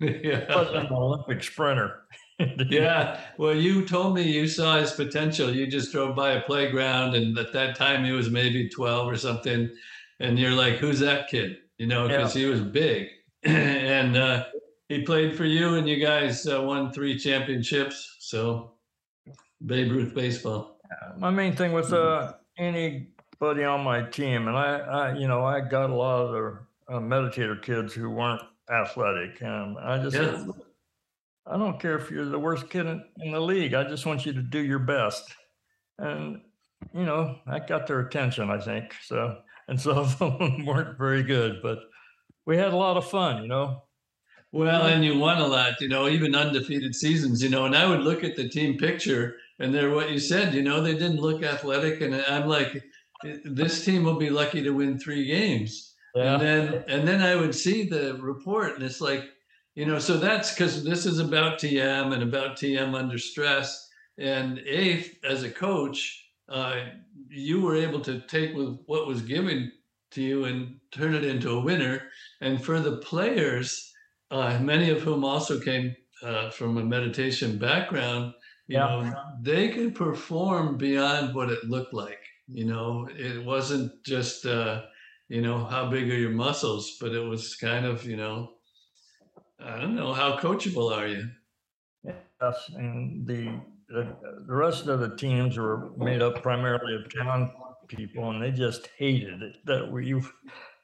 Yeah. 0.00 0.08
I 0.10 0.52
yeah. 0.52 0.56
was 0.56 0.68
an 0.72 0.92
Olympic 0.92 1.44
sprinter. 1.44 2.00
Yeah. 2.68 3.20
Well, 3.38 3.54
you 3.54 3.86
told 3.86 4.16
me 4.16 4.22
you 4.22 4.48
saw 4.48 4.80
his 4.80 4.90
potential. 4.90 5.54
You 5.54 5.68
just 5.68 5.92
drove 5.92 6.16
by 6.16 6.32
a 6.32 6.40
playground, 6.40 7.14
and 7.14 7.38
at 7.38 7.52
that 7.52 7.76
time 7.76 8.04
he 8.04 8.10
was 8.10 8.30
maybe 8.30 8.68
12 8.68 9.08
or 9.08 9.16
something. 9.16 9.70
And 10.18 10.36
you're 10.36 10.50
like, 10.50 10.78
who's 10.78 10.98
that 11.00 11.28
kid? 11.28 11.58
You 11.78 11.86
know, 11.86 12.08
because 12.08 12.34
he 12.34 12.46
was 12.46 12.60
big. 12.60 13.10
and 13.44 14.16
uh, 14.16 14.46
he 14.88 15.02
played 15.02 15.36
for 15.36 15.44
you, 15.44 15.74
and 15.74 15.88
you 15.88 16.04
guys 16.04 16.44
uh, 16.48 16.60
won 16.60 16.92
three 16.92 17.16
championships. 17.16 18.16
So, 18.18 18.72
Babe 19.64 19.92
Ruth 19.92 20.14
baseball. 20.14 20.80
My 21.18 21.30
main 21.30 21.54
thing 21.56 21.72
was 21.72 21.92
uh, 21.92 22.34
anybody 22.58 23.64
on 23.64 23.82
my 23.84 24.02
team, 24.02 24.48
and 24.48 24.56
I, 24.56 24.78
I, 24.78 25.14
you 25.14 25.28
know, 25.28 25.44
I 25.44 25.60
got 25.60 25.90
a 25.90 25.94
lot 25.94 26.26
of 26.26 26.32
the 26.32 26.94
uh, 26.94 27.00
meditator 27.00 27.60
kids 27.62 27.92
who 27.94 28.10
weren't 28.10 28.42
athletic, 28.70 29.40
and 29.42 29.78
I 29.78 30.02
just 30.02 30.16
Yeah. 30.16 30.36
said, 30.36 30.50
I 31.46 31.56
don't 31.56 31.80
care 31.80 31.96
if 31.98 32.10
you're 32.10 32.24
the 32.24 32.38
worst 32.38 32.70
kid 32.70 32.86
in, 32.86 33.04
in 33.20 33.32
the 33.32 33.40
league. 33.40 33.74
I 33.74 33.84
just 33.84 34.06
want 34.06 34.24
you 34.24 34.32
to 34.32 34.42
do 34.42 34.60
your 34.60 34.78
best, 34.78 35.34
and 35.98 36.40
you 36.92 37.04
know, 37.04 37.38
that 37.46 37.68
got 37.68 37.86
their 37.86 38.00
attention, 38.00 38.50
I 38.50 38.58
think. 38.58 38.94
So, 39.02 39.40
and 39.68 39.80
some 39.80 39.98
of 39.98 40.18
them 40.18 40.64
weren't 40.64 40.98
very 40.98 41.22
good, 41.22 41.60
but 41.62 41.78
we 42.46 42.56
had 42.56 42.72
a 42.72 42.76
lot 42.76 42.96
of 42.96 43.08
fun, 43.08 43.42
you 43.42 43.48
know. 43.48 43.82
Well, 44.52 44.86
and 44.86 45.02
you 45.02 45.18
won 45.18 45.38
a 45.38 45.46
lot, 45.46 45.80
you 45.80 45.88
know, 45.88 46.08
even 46.08 46.34
undefeated 46.34 46.94
seasons, 46.94 47.42
you 47.42 47.48
know. 47.48 47.64
And 47.64 47.74
I 47.74 47.88
would 47.88 48.00
look 48.00 48.22
at 48.22 48.36
the 48.36 48.48
team 48.48 48.76
picture, 48.76 49.36
and 49.62 49.72
they're 49.72 49.90
what 49.90 50.10
you 50.10 50.18
said, 50.18 50.54
you 50.54 50.62
know, 50.62 50.82
they 50.82 50.94
didn't 50.94 51.20
look 51.20 51.44
athletic, 51.44 52.00
and 52.00 52.14
I'm 52.14 52.48
like, 52.48 52.82
this 53.44 53.84
team 53.84 54.02
will 54.02 54.16
be 54.16 54.28
lucky 54.28 54.60
to 54.62 54.70
win 54.70 54.98
three 54.98 55.24
games. 55.24 55.94
Yeah. 56.16 56.34
And 56.34 56.42
then 56.42 56.84
and 56.88 57.08
then 57.08 57.22
I 57.22 57.36
would 57.36 57.54
see 57.54 57.88
the 57.88 58.18
report, 58.20 58.74
and 58.74 58.82
it's 58.82 59.00
like, 59.00 59.24
you 59.76 59.86
know, 59.86 60.00
so 60.00 60.16
that's 60.16 60.52
because 60.52 60.82
this 60.82 61.06
is 61.06 61.20
about 61.20 61.60
TM 61.60 62.12
and 62.12 62.22
about 62.24 62.56
TM 62.56 62.94
under 62.94 63.18
stress. 63.18 63.88
And 64.18 64.58
a 64.66 65.06
as 65.24 65.44
a 65.44 65.50
coach, 65.50 66.28
uh, 66.48 66.80
you 67.30 67.62
were 67.62 67.76
able 67.76 68.00
to 68.00 68.20
take 68.22 68.54
with 68.54 68.78
what 68.86 69.06
was 69.06 69.22
given 69.22 69.70
to 70.10 70.22
you 70.22 70.44
and 70.44 70.76
turn 70.90 71.14
it 71.14 71.24
into 71.24 71.50
a 71.50 71.64
winner. 71.64 72.02
And 72.40 72.62
for 72.62 72.80
the 72.80 72.96
players, 72.96 73.92
uh, 74.32 74.58
many 74.58 74.90
of 74.90 75.02
whom 75.02 75.24
also 75.24 75.60
came 75.60 75.94
uh, 76.22 76.50
from 76.50 76.76
a 76.78 76.84
meditation 76.84 77.58
background, 77.58 78.34
you 78.68 78.78
Yeah. 78.78 78.86
know, 78.86 79.14
they 79.40 79.68
could 79.70 79.94
perform 79.94 80.78
beyond 80.78 81.34
what 81.34 81.50
it 81.50 81.64
looked 81.64 81.92
like. 81.94 82.20
You 82.48 82.64
know, 82.66 83.08
it 83.10 83.44
wasn't 83.44 84.04
just, 84.04 84.46
uh, 84.46 84.86
you 85.28 85.40
know, 85.42 85.64
how 85.64 85.90
big 85.90 86.10
are 86.10 86.18
your 86.18 86.30
muscles, 86.30 86.96
but 87.00 87.12
it 87.14 87.20
was 87.20 87.56
kind 87.56 87.86
of, 87.86 88.04
you 88.04 88.16
know, 88.16 88.58
I 89.58 89.80
don't 89.80 89.94
know, 89.94 90.12
how 90.12 90.36
coachable 90.38 90.94
are 90.94 91.06
you? 91.08 91.30
Yes, 92.40 92.68
and 92.74 93.26
the, 93.26 93.60
the 93.88 94.16
the 94.46 94.54
rest 94.54 94.86
of 94.88 95.00
the 95.00 95.16
teams 95.16 95.56
were 95.56 95.96
made 95.96 96.20
up 96.22 96.42
primarily 96.42 96.94
of 96.96 97.12
town 97.14 97.52
people, 97.88 98.30
and 98.30 98.42
they 98.42 98.50
just 98.50 98.88
hated 98.98 99.42
it 99.42 99.56
that 99.66 99.90
we 99.90 100.06
you 100.06 100.22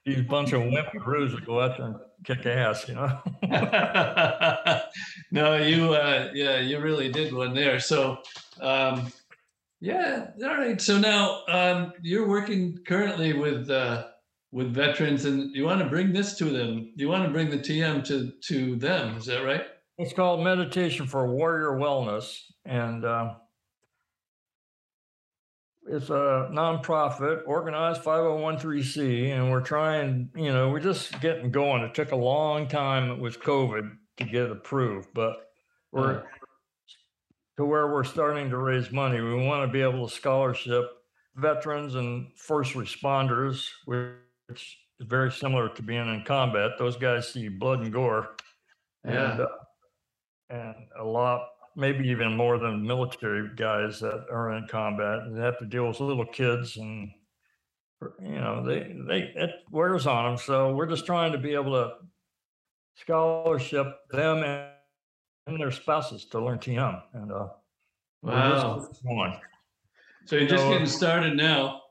these 0.09 0.23
bunch 0.23 0.53
of 0.53 0.63
whipperoos 0.63 1.35
would 1.35 1.45
go 1.45 1.61
out 1.61 1.77
there 1.77 1.87
and 1.87 1.97
kick 2.25 2.47
ass, 2.47 2.89
you 2.89 2.95
know. 2.95 3.19
no, 5.31 5.57
you, 5.57 5.93
uh, 5.93 6.31
yeah, 6.35 6.61
you 6.61 6.81
really 6.81 7.11
did 7.11 7.33
one 7.35 7.55
there. 7.55 7.79
So, 7.79 8.19
um, 8.61 9.13
yeah, 9.81 10.29
all 10.43 10.57
right. 10.57 10.81
So 10.81 10.99
now 10.99 11.43
um, 11.49 11.93
you're 12.03 12.27
working 12.27 12.79
currently 12.87 13.33
with 13.35 13.71
uh, 13.71 14.07
with 14.51 14.75
veterans, 14.75 15.25
and 15.25 15.55
you 15.55 15.65
want 15.65 15.81
to 15.81 15.89
bring 15.89 16.13
this 16.13 16.37
to 16.39 16.47
them. 16.47 16.93
You 16.97 17.09
want 17.09 17.25
to 17.25 17.31
bring 17.31 17.51
the 17.51 17.59
TM 17.59 18.05
to 18.07 18.33
to 18.49 18.77
them. 18.77 19.19
Is 19.19 19.27
that 19.27 19.45
right? 19.45 19.67
It's 19.99 20.13
called 20.13 20.43
Meditation 20.43 21.07
for 21.07 21.29
Warrior 21.29 21.79
Wellness, 21.79 22.41
and 22.65 23.05
uh, 23.05 23.35
it's 25.89 26.11
a 26.11 26.49
nonprofit, 26.53 27.43
organized 27.47 28.03
501c, 28.03 29.31
and 29.31 29.51
we're 29.51 29.61
trying. 29.61 30.31
You 30.35 30.53
know, 30.53 30.71
we're 30.71 30.81
just 30.81 31.21
getting 31.21 31.51
going. 31.51 31.83
It 31.83 31.95
took 31.95 32.13
a 32.13 32.17
long 32.17 32.69
time 32.69 33.21
with 33.21 33.41
COVID 33.41 33.91
to 34.19 34.25
get 34.25 34.51
approved, 34.51 35.09
but 35.15 35.51
we're 35.93 36.25
to 37.57 37.65
where 37.65 37.89
we're 37.89 38.05
starting 38.05 38.51
to 38.51 38.59
raise 38.59 38.93
money. 38.93 39.21
We 39.21 39.35
want 39.35 39.67
to 39.67 39.73
be 39.73 39.83
able 39.83 40.07
to 40.07 40.15
scholarship 40.15 40.85
veterans 41.35 41.97
and 41.97 42.29
first 42.37 42.75
responders, 42.75 43.69
which 43.85 44.17
is 44.49 45.07
very 45.07 45.33
similar 45.33 45.69
to 45.69 45.83
being 45.83 46.13
in 46.15 46.23
combat. 46.25 46.73
Those 46.79 46.97
guys 46.97 47.33
see 47.33 47.49
blood 47.49 47.81
and 47.81 47.93
gore. 47.93 48.37
Yeah. 49.05 49.33
And, 49.33 49.41
uh, 49.41 49.47
and 50.51 50.75
a 50.99 51.05
lot, 51.05 51.49
maybe 51.79 52.09
even 52.09 52.37
more 52.37 52.59
than 52.59 52.85
military 52.85 53.49
guys 53.55 54.01
that 54.01 54.27
are 54.31 54.53
in 54.57 54.67
combat. 54.67 55.21
They 55.33 55.41
have 55.41 55.59
to 55.61 55.65
deal 55.65 55.87
with 55.87 56.01
little 56.01 56.27
kids 56.27 56.77
and, 56.77 57.11
you 58.21 58.41
know, 58.41 58.65
they, 58.67 58.95
they, 59.07 59.33
it 59.37 59.51
wears 59.71 60.07
on 60.07 60.25
them. 60.25 60.37
So 60.39 60.75
we're 60.75 60.89
just 60.89 61.07
trying 61.07 61.31
to 61.33 61.39
be 61.39 61.55
able 61.55 61.73
to 61.73 61.93
scholarship 62.97 63.87
them 64.11 64.43
and 64.43 64.73
and 65.47 65.59
their 65.59 65.71
spouses 65.71 66.27
to 66.27 66.45
learn 66.45 66.59
TM. 66.59 67.01
And 67.15 67.33
uh, 67.33 67.47
Wow. 68.23 68.87
So 70.27 70.37
you're 70.37 70.47
just 70.49 70.63
So- 70.63 70.71
getting 70.73 70.87
started 70.87 71.37
now. 71.37 71.83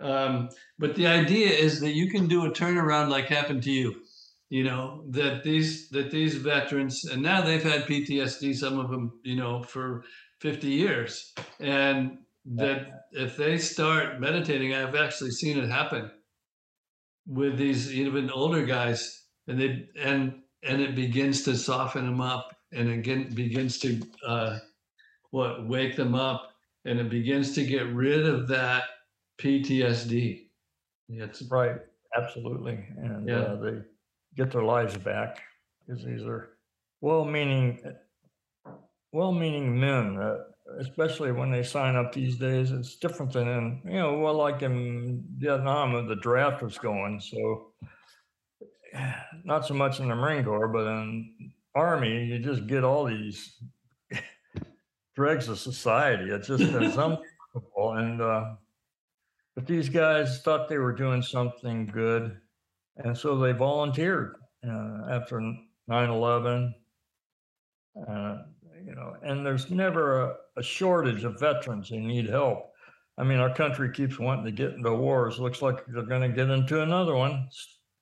Um, 0.00 0.48
but 0.80 0.96
the 0.96 1.06
idea 1.06 1.48
is 1.48 1.78
that 1.78 1.92
you 1.92 2.10
can 2.10 2.26
do 2.26 2.44
a 2.46 2.50
turnaround 2.50 3.08
like 3.08 3.26
happened 3.26 3.62
to 3.64 3.70
you. 3.70 4.02
You 4.52 4.64
know 4.64 5.04
that 5.08 5.44
these 5.44 5.88
that 5.92 6.10
these 6.10 6.34
veterans 6.34 7.06
and 7.06 7.22
now 7.22 7.40
they've 7.40 7.62
had 7.62 7.86
PTSD. 7.86 8.54
Some 8.54 8.78
of 8.78 8.90
them, 8.90 9.18
you 9.22 9.34
know, 9.34 9.62
for 9.62 10.04
50 10.40 10.66
years, 10.66 11.32
and 11.58 12.18
that 12.44 13.06
if 13.12 13.38
they 13.38 13.56
start 13.56 14.20
meditating, 14.20 14.74
I've 14.74 14.94
actually 14.94 15.30
seen 15.30 15.56
it 15.56 15.70
happen 15.70 16.10
with 17.26 17.56
these 17.56 17.94
even 17.94 18.30
older 18.30 18.66
guys, 18.66 19.24
and 19.48 19.58
they 19.58 19.88
and 19.98 20.42
and 20.62 20.82
it 20.82 20.94
begins 20.94 21.44
to 21.44 21.56
soften 21.56 22.04
them 22.04 22.20
up, 22.20 22.54
and 22.72 22.90
again 22.90 23.30
begins 23.34 23.78
to 23.78 24.02
uh, 24.26 24.58
what 25.30 25.66
wake 25.66 25.96
them 25.96 26.14
up 26.14 26.52
and 26.84 26.98
it 27.00 27.08
begins 27.08 27.54
to 27.54 27.64
get 27.64 27.86
rid 27.94 28.26
of 28.26 28.48
that 28.48 28.82
PTSD. 29.40 30.42
It's 31.08 31.42
Right. 31.42 31.76
absolutely, 32.14 32.84
and 32.98 33.26
yeah. 33.26 33.36
uh, 33.36 33.56
they 33.56 33.82
get 34.36 34.50
their 34.50 34.62
lives 34.62 34.96
back 34.96 35.40
because 35.86 36.04
these 36.04 36.22
are 36.22 36.50
well-meaning, 37.00 37.80
well-meaning 39.12 39.78
men. 39.78 40.18
Uh, 40.18 40.38
especially 40.78 41.32
when 41.32 41.50
they 41.50 41.62
sign 41.62 41.96
up 41.96 42.12
these 42.12 42.36
days, 42.36 42.70
it's 42.70 42.96
different 42.96 43.32
than 43.32 43.48
in 43.48 43.80
you 43.84 43.98
know, 43.98 44.18
well, 44.18 44.34
like 44.34 44.62
in 44.62 45.24
Vietnam, 45.36 46.06
the 46.06 46.16
draft 46.16 46.62
was 46.62 46.78
going, 46.78 47.20
so 47.20 47.72
not 49.44 49.66
so 49.66 49.74
much 49.74 50.00
in 50.00 50.08
the 50.08 50.14
Marine 50.14 50.44
Corps, 50.44 50.68
but 50.68 50.86
in 50.86 51.52
Army, 51.74 52.24
you 52.24 52.38
just 52.38 52.66
get 52.66 52.84
all 52.84 53.04
these 53.04 53.56
dregs 55.16 55.48
of 55.48 55.58
society. 55.58 56.30
It's 56.30 56.48
just 56.48 56.62
it's 56.62 56.96
unbelievable. 56.98 57.94
And 57.96 58.20
uh, 58.20 58.54
but 59.54 59.66
these 59.66 59.88
guys 59.88 60.40
thought 60.42 60.68
they 60.68 60.78
were 60.78 60.94
doing 60.94 61.22
something 61.22 61.86
good, 61.86 62.36
and 62.96 63.16
so 63.16 63.36
they 63.38 63.52
volunteered 63.52 64.36
uh, 64.66 65.06
after 65.10 65.40
9/11. 65.90 66.72
Uh, 68.08 68.38
you 68.84 68.94
know, 68.94 69.14
and 69.22 69.44
there's 69.44 69.70
never 69.70 70.22
a, 70.22 70.34
a 70.56 70.62
shortage 70.62 71.24
of 71.24 71.38
veterans 71.38 71.88
who 71.88 72.00
need 72.00 72.28
help. 72.28 72.72
I 73.18 73.24
mean, 73.24 73.38
our 73.38 73.54
country 73.54 73.92
keeps 73.92 74.18
wanting 74.18 74.44
to 74.46 74.50
get 74.50 74.72
into 74.72 74.94
wars. 74.94 75.38
Looks 75.38 75.62
like 75.62 75.84
they're 75.86 76.02
going 76.02 76.22
to 76.22 76.34
get 76.34 76.50
into 76.50 76.82
another 76.82 77.14
one 77.14 77.48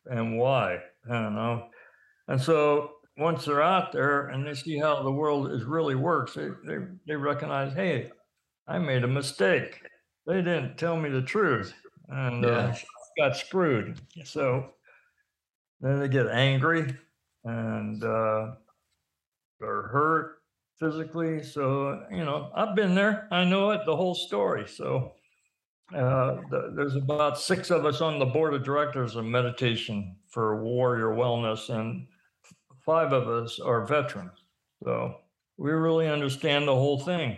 and 0.07 0.39
why. 0.39 0.79
I 1.09 1.13
don't 1.13 1.35
know. 1.35 1.69
And 2.29 2.41
so 2.41 2.93
once 3.19 3.45
they're 3.45 3.63
out 3.63 3.93
there 3.93 4.29
and 4.29 4.47
they 4.47 4.55
see 4.55 4.79
how 4.79 5.03
the 5.03 5.11
world 5.11 5.51
is 5.51 5.65
really 5.65 5.97
works, 5.97 6.35
they, 6.35 6.49
they, 6.67 6.79
they 7.07 7.17
recognize, 7.17 7.73
hey, 7.75 8.11
I 8.69 8.79
made 8.79 9.03
a 9.03 9.09
mistake. 9.09 9.81
They 10.27 10.37
didn't 10.37 10.79
tell 10.79 10.97
me 10.97 11.11
the 11.11 11.23
truth 11.23 11.75
and 12.09 12.45
uh, 12.45 12.49
yeah. 12.49 12.57
uh, 12.57 12.77
got 13.19 13.37
screwed. 13.37 14.01
So 14.25 14.71
then 15.81 15.99
they 15.99 16.09
get 16.09 16.29
angry 16.29 16.95
and 17.45 18.03
uh, 18.05 18.53
they're 19.59 19.83
hurt 19.83 20.39
physically. 20.79 21.43
So, 21.43 22.05
you 22.11 22.25
know, 22.25 22.51
I've 22.55 22.75
been 22.75 22.95
there. 22.95 23.29
I 23.31 23.45
know 23.45 23.71
it, 23.71 23.83
the 23.87 23.97
whole 23.97 24.15
story. 24.15 24.67
So 24.67 25.13
uh, 25.95 26.37
there's 26.75 26.97
about 26.97 27.39
six 27.39 27.71
of 27.71 27.85
us 27.85 28.01
on 28.01 28.19
the 28.19 28.27
board 28.27 28.55
of 28.55 28.65
directors 28.65 29.17
of 29.17 29.25
meditation 29.25 30.17
for 30.29 30.63
warrior 30.63 31.09
wellness, 31.09 31.69
and 31.69 32.07
five 32.85 33.13
of 33.13 33.29
us 33.29 33.59
are 33.59 33.85
veterans. 33.85 34.45
So 34.85 35.17
we 35.59 35.73
really 35.73 36.09
understand 36.09 36.69
the 36.69 36.75
whole 36.75 36.99
thing. 36.99 37.37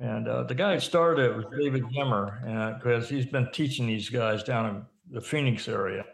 And 0.00 0.28
uh, 0.28 0.44
the 0.44 0.54
guy 0.54 0.74
who 0.74 0.80
started 0.80 1.24
it 1.24 1.36
was 1.36 1.46
David 1.58 1.84
Zimmer, 1.92 2.76
because 2.78 3.08
he's 3.08 3.26
been 3.26 3.50
teaching 3.52 3.88
these 3.88 4.08
guys 4.08 4.44
down 4.44 4.66
in 4.66 4.82
the 5.10 5.20
Phoenix 5.20 5.66
area, 5.66 6.04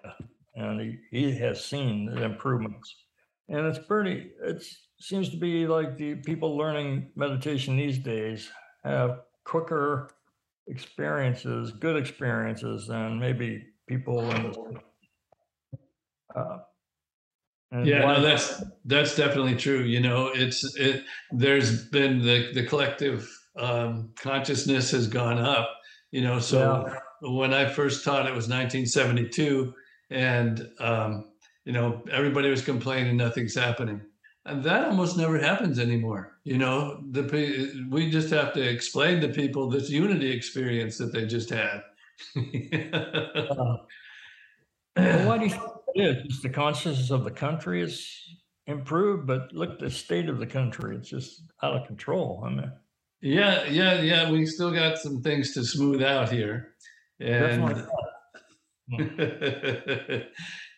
and 0.55 0.81
he, 0.81 0.99
he 1.11 1.39
has 1.39 1.65
seen 1.65 2.07
the 2.07 2.25
improvements. 2.25 2.95
And 3.49 3.67
it's 3.67 3.85
pretty, 3.87 4.31
it 4.43 4.65
seems 5.01 5.29
to 5.31 5.37
be 5.37 5.67
like 5.67 5.97
the 5.97 6.17
people 6.17 6.57
learning 6.57 7.11
meditation 7.17 7.77
these 7.77 7.99
days 7.99 8.51
have 8.85 9.21
quicker 9.45 10.11
experiences, 10.67 11.73
good 11.73 11.97
experiences, 11.97 12.87
than 12.87 13.19
maybe 13.19 13.63
people 13.87 14.31
in 14.31 14.43
the 14.45 14.81
uh, 16.35 16.59
yeah, 17.83 18.01
no, 18.01 18.21
that's 18.21 18.63
that's 18.85 19.17
definitely 19.17 19.57
true. 19.57 19.81
You 19.81 20.01
know, 20.01 20.31
it's 20.33 20.77
it. 20.77 21.05
There's 21.33 21.89
been 21.89 22.21
the 22.21 22.53
the 22.53 22.67
collective 22.67 23.29
um, 23.59 24.11
consciousness 24.17 24.93
has 24.93 25.09
gone 25.09 25.39
up. 25.39 25.69
You 26.13 26.23
know, 26.23 26.39
so 26.39 26.87
yeah. 26.87 27.31
when 27.31 27.53
I 27.53 27.69
first 27.69 28.05
taught, 28.05 28.27
it 28.27 28.35
was 28.35 28.49
1972, 28.49 29.75
and 30.15 30.71
um, 30.79 31.33
you 31.65 31.73
know 31.73 32.03
everybody 32.11 32.49
was 32.49 32.63
complaining 32.63 33.17
nothing's 33.17 33.55
happening. 33.55 34.01
And 34.47 34.63
that 34.65 34.87
almost 34.87 35.17
never 35.17 35.39
happens 35.39 35.79
anymore 35.79 36.35
you 36.45 36.59
know? 36.59 37.03
The 37.11 37.87
we 37.91 38.11
just 38.11 38.31
have 38.31 38.53
to 38.53 38.63
explain 38.63 39.21
to 39.23 39.29
people 39.29 39.69
this 39.69 39.91
unity 39.91 40.31
experience 40.31 40.99
that 40.99 41.13
they 41.13 41.27
just 41.27 41.51
had. 41.51 41.83
Well, 44.97 45.27
why 45.27 45.39
do 45.39 45.45
you 45.47 45.51
think 45.51 45.63
it 45.97 46.25
is? 46.29 46.41
The 46.41 46.49
consciousness 46.49 47.11
of 47.11 47.25
the 47.25 47.31
country 47.33 47.83
is 47.83 48.09
improved 48.69 49.27
but 49.27 49.53
look 49.53 49.81
the 49.81 49.91
state 49.91 50.29
of 50.29 50.39
the 50.39 50.47
country. 50.47 50.95
It's 50.95 51.09
just 51.09 51.43
out 51.65 51.75
of 51.75 51.85
control 51.89 52.45
i 52.47 52.51
mean 52.51 52.71
yeah 53.21 53.65
yeah 53.65 54.01
yeah 54.03 54.31
we 54.31 54.47
still 54.47 54.71
got 54.71 54.99
some 54.99 55.21
things 55.21 55.53
to 55.55 55.65
smooth 55.65 56.01
out 56.01 56.31
here. 56.31 56.75
And 57.19 57.85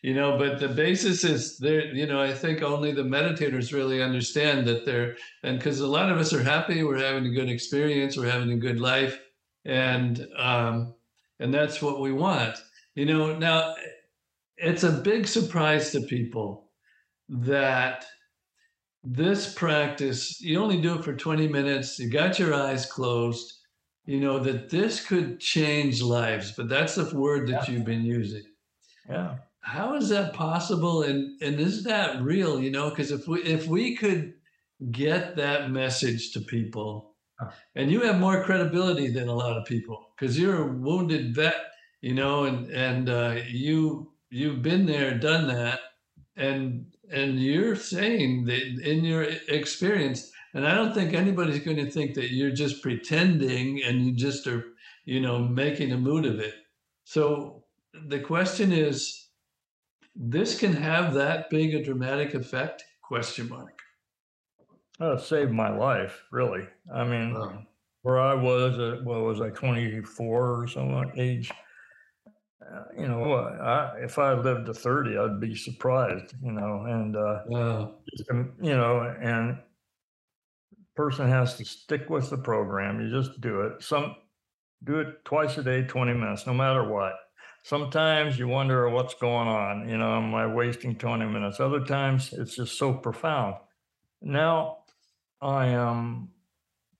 you 0.03 0.15
know 0.15 0.39
but 0.39 0.61
the 0.61 0.73
basis 0.77 1.25
is 1.25 1.59
there 1.59 1.87
you 1.87 2.07
know 2.07 2.21
i 2.21 2.33
think 2.33 2.63
only 2.63 2.93
the 2.93 3.03
meditators 3.03 3.73
really 3.73 4.01
understand 4.01 4.65
that 4.65 4.85
they're 4.87 5.17
and 5.43 5.59
because 5.59 5.81
a 5.81 5.87
lot 5.87 6.11
of 6.11 6.17
us 6.17 6.33
are 6.33 6.43
happy 6.43 6.85
we're 6.85 6.99
having 6.99 7.27
a 7.27 7.35
good 7.35 7.49
experience 7.49 8.17
we're 8.17 8.31
having 8.31 8.53
a 8.53 8.57
good 8.57 8.79
life 8.79 9.19
and 9.65 10.27
um 10.39 10.95
and 11.39 11.53
that's 11.53 11.83
what 11.83 12.01
we 12.01 12.13
want. 12.13 12.57
You 12.95 13.07
know 13.07 13.37
now 13.37 13.75
it's 14.57 14.85
a 14.85 14.93
big 14.93 15.27
surprise 15.27 15.91
to 15.93 16.01
people 16.03 16.71
that 17.29 18.07
this 19.05 19.53
practice 19.55 20.41
you 20.41 20.61
only 20.61 20.81
do 20.81 20.95
it 20.99 21.05
for 21.05 21.15
20 21.15 21.49
minutes 21.49 21.99
you 21.99 22.11
got 22.11 22.39
your 22.39 22.55
eyes 22.55 22.87
closed 22.87 23.56
you 24.07 24.21
know 24.21 24.39
that 24.39 24.71
this 24.71 25.05
could 25.05 25.41
change 25.41 26.01
lives 26.01 26.53
but 26.53 26.69
that's 26.69 26.95
the 26.95 27.15
word 27.15 27.49
that 27.49 27.69
yeah. 27.69 27.75
you've 27.75 27.85
been 27.85 28.05
using. 28.05 28.45
Yeah. 29.09 29.37
How 29.61 29.95
is 29.97 30.09
that 30.11 30.33
possible? 30.33 31.03
And 31.03 31.41
and 31.43 31.61
is 31.61 31.85
that 31.85 32.23
real 32.23 32.61
you 32.61 32.71
know? 32.71 32.91
Because 32.91 33.11
if 33.11 33.27
we 33.29 33.43
if 33.43 33.67
we 33.67 33.97
could 33.97 34.35
get 34.91 35.37
that 35.37 35.71
message 35.71 36.33
to 36.33 36.41
people 36.41 37.15
and 37.75 37.91
you 37.91 38.01
have 38.01 38.19
more 38.19 38.45
credibility 38.45 39.09
than 39.09 39.29
a 39.29 39.35
lot 39.35 39.57
of 39.57 39.65
people 39.65 40.11
because 40.17 40.39
you're 40.39 40.69
a 40.69 40.73
wounded 40.73 41.35
vet 41.35 41.67
you 42.01 42.15
know 42.15 42.45
and 42.45 42.71
and 42.71 43.09
uh, 43.09 43.37
you 43.49 44.13
you've 44.31 44.63
been 44.63 44.87
there 44.87 45.17
done 45.19 45.47
that 45.49 45.81
and 46.37 46.87
and 47.11 47.41
you're 47.41 47.77
saying 47.77 48.45
that 48.45 48.63
in 48.63 49.05
your 49.05 49.23
experience 49.49 50.31
and 50.57 50.67
i 50.67 50.75
don't 50.75 50.95
think 50.95 51.15
anybody's 51.15 51.61
going 51.61 51.77
to 51.77 51.91
think 51.91 52.15
that 52.15 52.33
you're 52.33 52.51
just 52.51 52.83
pretending 52.83 53.81
and 53.85 54.05
you 54.05 54.13
just 54.13 54.47
are 54.49 54.65
you 55.05 55.21
know 55.21 55.39
making 55.39 55.93
a 55.93 55.97
mood 55.97 56.27
of 56.27 56.41
it 56.41 56.55
so 57.05 57.63
the 58.09 58.19
question 58.19 58.73
is 58.73 59.27
this 60.17 60.59
can 60.59 60.73
have 60.73 61.15
that 61.15 61.51
big 61.51 61.75
a 61.75 61.83
dramatic 61.83 62.35
effect? 62.35 62.85
Question 63.03 63.49
mark. 63.49 63.79
Oh, 64.99 65.19
saved 65.19 65.53
my 65.53 65.69
life, 65.69 66.23
really. 66.33 66.67
I 66.93 67.05
mean, 67.05 67.37
where 68.03 68.19
I 68.19 68.33
was, 68.33 68.79
at, 68.79 69.05
what 69.05 69.21
was 69.21 69.43
I, 69.43 69.51
24 69.51 70.63
or 70.63 70.67
something 70.67 71.13
age? 71.17 71.53
Uh, 72.63 72.85
you 72.99 73.07
know, 73.07 73.35
I, 73.35 73.99
if 73.99 74.19
I 74.19 74.33
lived 74.33 74.67
to 74.67 74.75
30, 74.75 75.19
I'd 75.19 75.41
be 75.41 75.55
surprised, 75.55 76.35
you 76.43 76.53
know, 76.53 76.85
and, 76.87 77.15
uh, 77.15 77.41
wow. 77.47 77.95
you 78.31 78.75
know, 78.75 79.15
and 79.21 79.59
person 80.97 81.29
has 81.29 81.57
to 81.57 81.65
stick 81.65 82.11
with 82.11 82.31
the 82.31 82.39
program. 82.39 83.01
You 83.01 83.11
just 83.11 83.41
do 83.41 83.61
it. 83.63 83.83
Some 83.83 84.17
do 84.85 85.01
it 85.01 85.25
twice 85.25 85.57
a 85.59 85.63
day, 85.63 85.83
20 85.83 86.13
minutes, 86.15 86.47
no 86.47 86.55
matter 86.55 86.85
what 86.89 87.15
sometimes 87.67 88.39
you 88.39 88.47
wonder 88.47 88.89
what's 88.89 89.15
going 89.15 89.49
on. 89.49 89.89
You 89.89 89.99
know, 89.99 90.17
am 90.19 90.33
I 90.37 90.47
wasting 90.47 90.95
20 90.95 91.27
minutes? 91.27 91.59
Other 91.59 91.85
times 91.85 92.33
it's 92.33 92.55
just 92.55 92.79
so 92.79 92.93
profound. 92.93 93.57
Now 94.23 94.79
I 95.43 95.67
am 95.69 96.29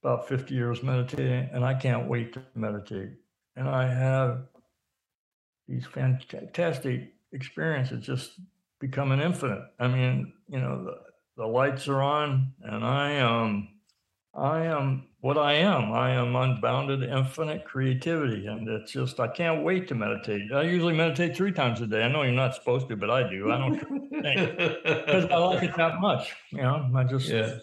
about 0.03 0.27
50 0.27 0.53
years 0.53 0.83
meditating 0.83 1.49
and 1.53 1.63
I 1.63 1.73
can't 1.73 2.09
wait 2.09 2.33
to 2.33 2.43
meditate. 2.53 3.11
And 3.55 3.69
I 3.69 3.87
have 3.87 4.41
these 5.69 5.85
fantastic 5.85 7.13
experiences 7.31 8.05
just 8.05 8.31
becoming 8.79 9.21
infinite. 9.21 9.63
I 9.79 9.87
mean, 9.87 10.33
you 10.49 10.59
know, 10.59 10.83
the, 10.83 10.97
the 11.37 11.47
lights 11.47 11.87
are 11.87 12.01
on 12.01 12.51
and 12.61 12.83
I 12.83 13.11
am 13.11 13.69
I 14.37 14.65
am 14.65 15.07
what 15.21 15.37
I 15.37 15.53
am. 15.53 15.91
I 15.91 16.11
am 16.11 16.35
unbounded, 16.35 17.01
infinite 17.03 17.65
creativity. 17.65 18.45
And 18.45 18.69
it's 18.69 18.91
just, 18.91 19.19
I 19.19 19.27
can't 19.27 19.63
wait 19.63 19.87
to 19.87 19.95
meditate. 19.95 20.51
I 20.53 20.61
usually 20.61 20.93
meditate 20.93 21.35
three 21.35 21.51
times 21.51 21.81
a 21.81 21.87
day. 21.87 22.03
I 22.03 22.07
know 22.07 22.21
you're 22.21 22.33
not 22.33 22.53
supposed 22.53 22.87
to, 22.89 22.95
but 22.95 23.09
I 23.09 23.27
do. 23.27 23.51
I 23.51 23.57
don't 23.57 23.79
because 24.11 25.25
I 25.25 25.37
like 25.37 25.63
it 25.63 25.75
that 25.75 25.99
much. 25.99 26.35
You 26.51 26.61
know, 26.61 26.91
I 26.95 27.03
just. 27.03 27.27
Yeah. 27.27 27.57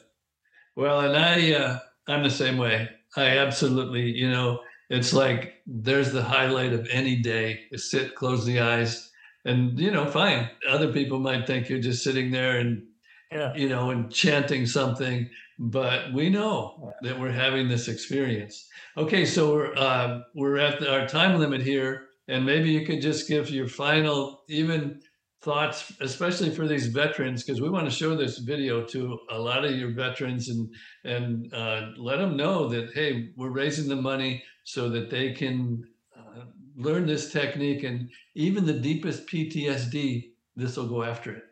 Well, 0.75 1.01
and 1.01 1.17
I, 1.17 1.53
uh, 1.53 1.79
I'm 2.09 2.25
the 2.25 2.31
same 2.31 2.59
way. 2.59 2.89
I 3.17 3.39
absolutely, 3.39 4.11
you 4.11 4.29
know, 4.29 4.61
it's 4.91 5.13
like 5.13 5.55
there's 5.67 6.11
the 6.11 6.25
highlight 6.25 6.73
of 6.73 6.89
any 6.91 7.23
day 7.23 7.61
is 7.71 7.89
sit, 7.89 8.17
close 8.17 8.45
the 8.45 8.59
eyes. 8.59 9.13
And, 9.45 9.79
you 9.79 9.93
know, 9.93 10.07
fine. 10.07 10.51
Other 10.69 10.93
people 10.93 11.21
might 11.21 11.47
think 11.47 11.69
you're 11.69 11.79
just 11.79 12.03
sitting 12.03 12.33
there 12.33 12.59
and, 12.59 12.83
yeah. 13.31 13.55
you 13.55 13.69
know, 13.69 13.91
and 13.91 14.13
chanting 14.13 14.67
something 14.67 15.31
but 15.59 16.13
we 16.13 16.29
know 16.29 16.93
that 17.03 17.19
we're 17.19 17.31
having 17.31 17.69
this 17.69 17.89
experience. 17.89 18.69
Okay, 18.97 19.25
so 19.25 19.55
we're 19.55 19.77
uh, 19.77 20.21
we're 20.35 20.59
at 20.59 20.81
the, 20.81 20.93
our 20.93 21.07
time 21.07 21.39
limit 21.39 21.63
here. 21.63 22.09
and 22.29 22.45
maybe 22.45 22.71
you 22.71 22.87
could 22.87 23.03
just 23.03 23.29
give 23.29 23.51
your 23.51 23.69
final, 23.69 24.45
even 24.49 25.01
thoughts, 25.43 25.93
especially 26.01 26.51
for 26.51 26.67
these 26.67 26.87
veterans, 26.87 27.45
because 27.45 27.61
we 27.61 27.69
want 27.69 27.85
to 27.85 27.95
show 27.95 28.17
this 28.17 28.39
video 28.39 28.83
to 28.83 29.19
a 29.31 29.39
lot 29.39 29.65
of 29.65 29.73
your 29.73 29.93
veterans 29.93 30.49
and 30.49 30.69
and 31.05 31.53
uh, 31.55 31.91
let 31.99 32.17
them 32.19 32.37
know 32.37 32.69
that 32.69 32.91
hey, 32.95 33.31
we're 33.37 33.51
raising 33.51 33.89
the 33.89 33.97
money 33.97 34.43
so 34.65 34.89
that 34.89 35.11
they 35.11 35.33
can 35.33 35.85
uh, 36.17 36.45
learn 36.77 37.07
this 37.07 37.31
technique, 37.33 37.85
and 37.85 38.11
even 38.35 38.65
the 38.65 38.73
deepest 38.73 39.27
PTSD, 39.29 40.33
this 40.57 40.77
will 40.77 40.89
go 40.89 41.03
after 41.05 41.37
it. 41.37 41.45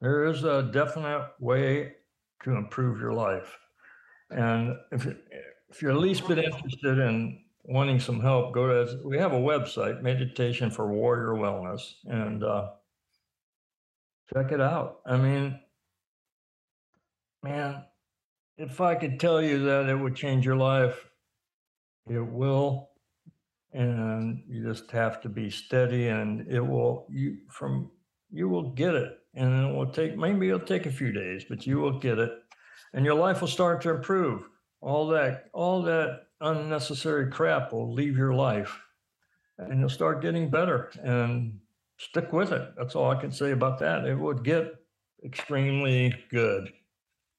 There 0.00 0.26
is 0.26 0.44
a 0.44 0.70
definite 0.72 1.26
way 1.40 1.95
to 2.44 2.56
improve 2.56 3.00
your 3.00 3.12
life, 3.12 3.56
and 4.30 4.76
if 4.92 5.06
if 5.68 5.82
you're 5.82 5.92
at 5.92 5.98
least 5.98 6.28
bit 6.28 6.38
interested 6.38 6.98
in 6.98 7.42
wanting 7.64 7.98
some 7.98 8.20
help, 8.20 8.54
go 8.54 8.66
to 8.66 8.98
we 9.04 9.18
have 9.18 9.32
a 9.32 9.40
website, 9.40 10.02
Meditation 10.02 10.70
for 10.70 10.92
Warrior 10.92 11.34
Wellness, 11.40 11.94
and 12.04 12.44
uh, 12.44 12.70
check 14.32 14.52
it 14.52 14.60
out. 14.60 15.00
I 15.06 15.16
mean, 15.16 15.58
man, 17.42 17.84
if 18.56 18.80
I 18.80 18.94
could 18.94 19.20
tell 19.20 19.42
you 19.42 19.64
that 19.64 19.88
it 19.88 19.96
would 19.96 20.16
change 20.16 20.44
your 20.44 20.56
life, 20.56 21.10
it 22.08 22.20
will. 22.20 22.90
And 23.72 24.42
you 24.48 24.64
just 24.64 24.90
have 24.92 25.20
to 25.22 25.28
be 25.28 25.50
steady 25.50 26.08
and 26.08 26.46
it 26.50 26.60
will 26.60 27.06
you 27.10 27.38
from 27.50 27.90
you 28.30 28.48
will 28.48 28.70
get 28.70 28.94
it. 28.94 29.18
And 29.36 29.66
it 29.66 29.74
will 29.74 29.86
take 29.86 30.16
maybe 30.16 30.48
it'll 30.48 30.60
take 30.60 30.86
a 30.86 30.90
few 30.90 31.12
days, 31.12 31.44
but 31.48 31.66
you 31.66 31.78
will 31.78 31.98
get 31.98 32.18
it. 32.18 32.32
And 32.94 33.04
your 33.04 33.14
life 33.14 33.40
will 33.40 33.48
start 33.48 33.82
to 33.82 33.90
improve. 33.90 34.42
All 34.80 35.08
that 35.08 35.44
all 35.52 35.82
that 35.82 36.22
unnecessary 36.40 37.30
crap 37.30 37.72
will 37.72 37.92
leave 37.92 38.16
your 38.16 38.34
life 38.34 38.78
and 39.58 39.80
you'll 39.80 39.88
start 39.88 40.22
getting 40.22 40.50
better. 40.50 40.90
And 41.02 41.60
stick 41.98 42.32
with 42.32 42.52
it. 42.52 42.74
That's 42.76 42.94
all 42.94 43.10
I 43.10 43.20
can 43.20 43.32
say 43.32 43.52
about 43.52 43.78
that. 43.80 44.04
It 44.04 44.14
would 44.14 44.44
get 44.44 44.74
extremely 45.24 46.14
good. 46.30 46.72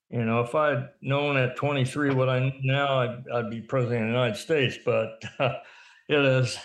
You 0.09 0.23
know, 0.23 0.41
if 0.41 0.55
I'd 0.55 0.89
known 1.01 1.37
at 1.37 1.57
23 1.57 2.13
what 2.13 2.29
I 2.29 2.39
know 2.39 2.51
now, 2.63 2.99
I'd, 2.99 3.23
I'd 3.33 3.49
be 3.49 3.61
president 3.61 4.03
of 4.03 4.07
the 4.07 4.13
United 4.13 4.37
States. 4.37 4.77
But 4.83 5.21
uh, 5.39 5.55
it 6.09 6.25
is, 6.25 6.57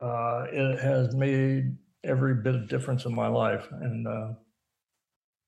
uh, 0.00 0.44
it 0.52 0.78
has 0.78 1.14
made 1.14 1.76
every 2.06 2.34
bit 2.34 2.54
of 2.54 2.68
difference 2.68 3.04
in 3.04 3.14
my 3.14 3.28
life. 3.28 3.66
And 3.70 4.06
uh, 4.06 4.28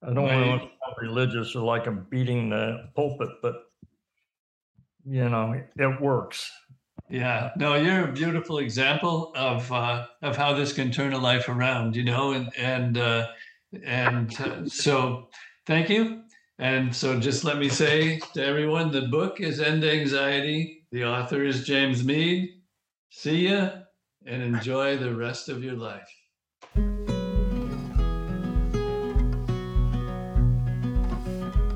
I 0.02 0.12
don't 0.12 0.24
right. 0.24 0.46
want 0.46 0.62
to 0.62 0.68
sound 0.68 0.96
religious 1.00 1.54
or 1.54 1.64
like 1.64 1.86
I'm 1.86 2.06
beating 2.10 2.50
the 2.50 2.90
pulpit, 2.94 3.30
but 3.42 3.54
you 5.04 5.28
know, 5.28 5.60
it 5.76 6.00
works. 6.00 6.50
Yeah, 7.08 7.52
no, 7.56 7.74
you're 7.74 8.08
a 8.08 8.12
beautiful 8.12 8.58
example 8.58 9.32
of 9.34 9.70
uh, 9.72 10.06
of 10.20 10.36
how 10.36 10.52
this 10.52 10.72
can 10.72 10.90
turn 10.90 11.14
a 11.14 11.18
life 11.18 11.48
around, 11.48 11.96
you 11.96 12.04
know, 12.04 12.32
and 12.32 12.50
and 12.58 12.98
uh, 12.98 13.28
and 13.84 14.38
uh, 14.40 14.68
so 14.68 15.28
thank 15.66 15.88
you. 15.88 16.22
And 16.58 16.94
so 16.94 17.18
just 17.18 17.44
let 17.44 17.58
me 17.58 17.68
say 17.68 18.20
to 18.34 18.44
everyone, 18.44 18.90
the 18.90 19.02
book 19.02 19.40
is 19.40 19.60
End 19.60 19.84
Anxiety. 19.84 20.84
The 20.90 21.04
author 21.04 21.44
is 21.44 21.64
James 21.64 22.04
Mead. 22.04 22.50
See 23.10 23.48
ya 23.48 23.70
and 24.28 24.42
enjoy 24.42 24.96
the 24.96 25.14
rest 25.14 25.48
of 25.48 25.64
your 25.64 25.76
life. 25.76 26.08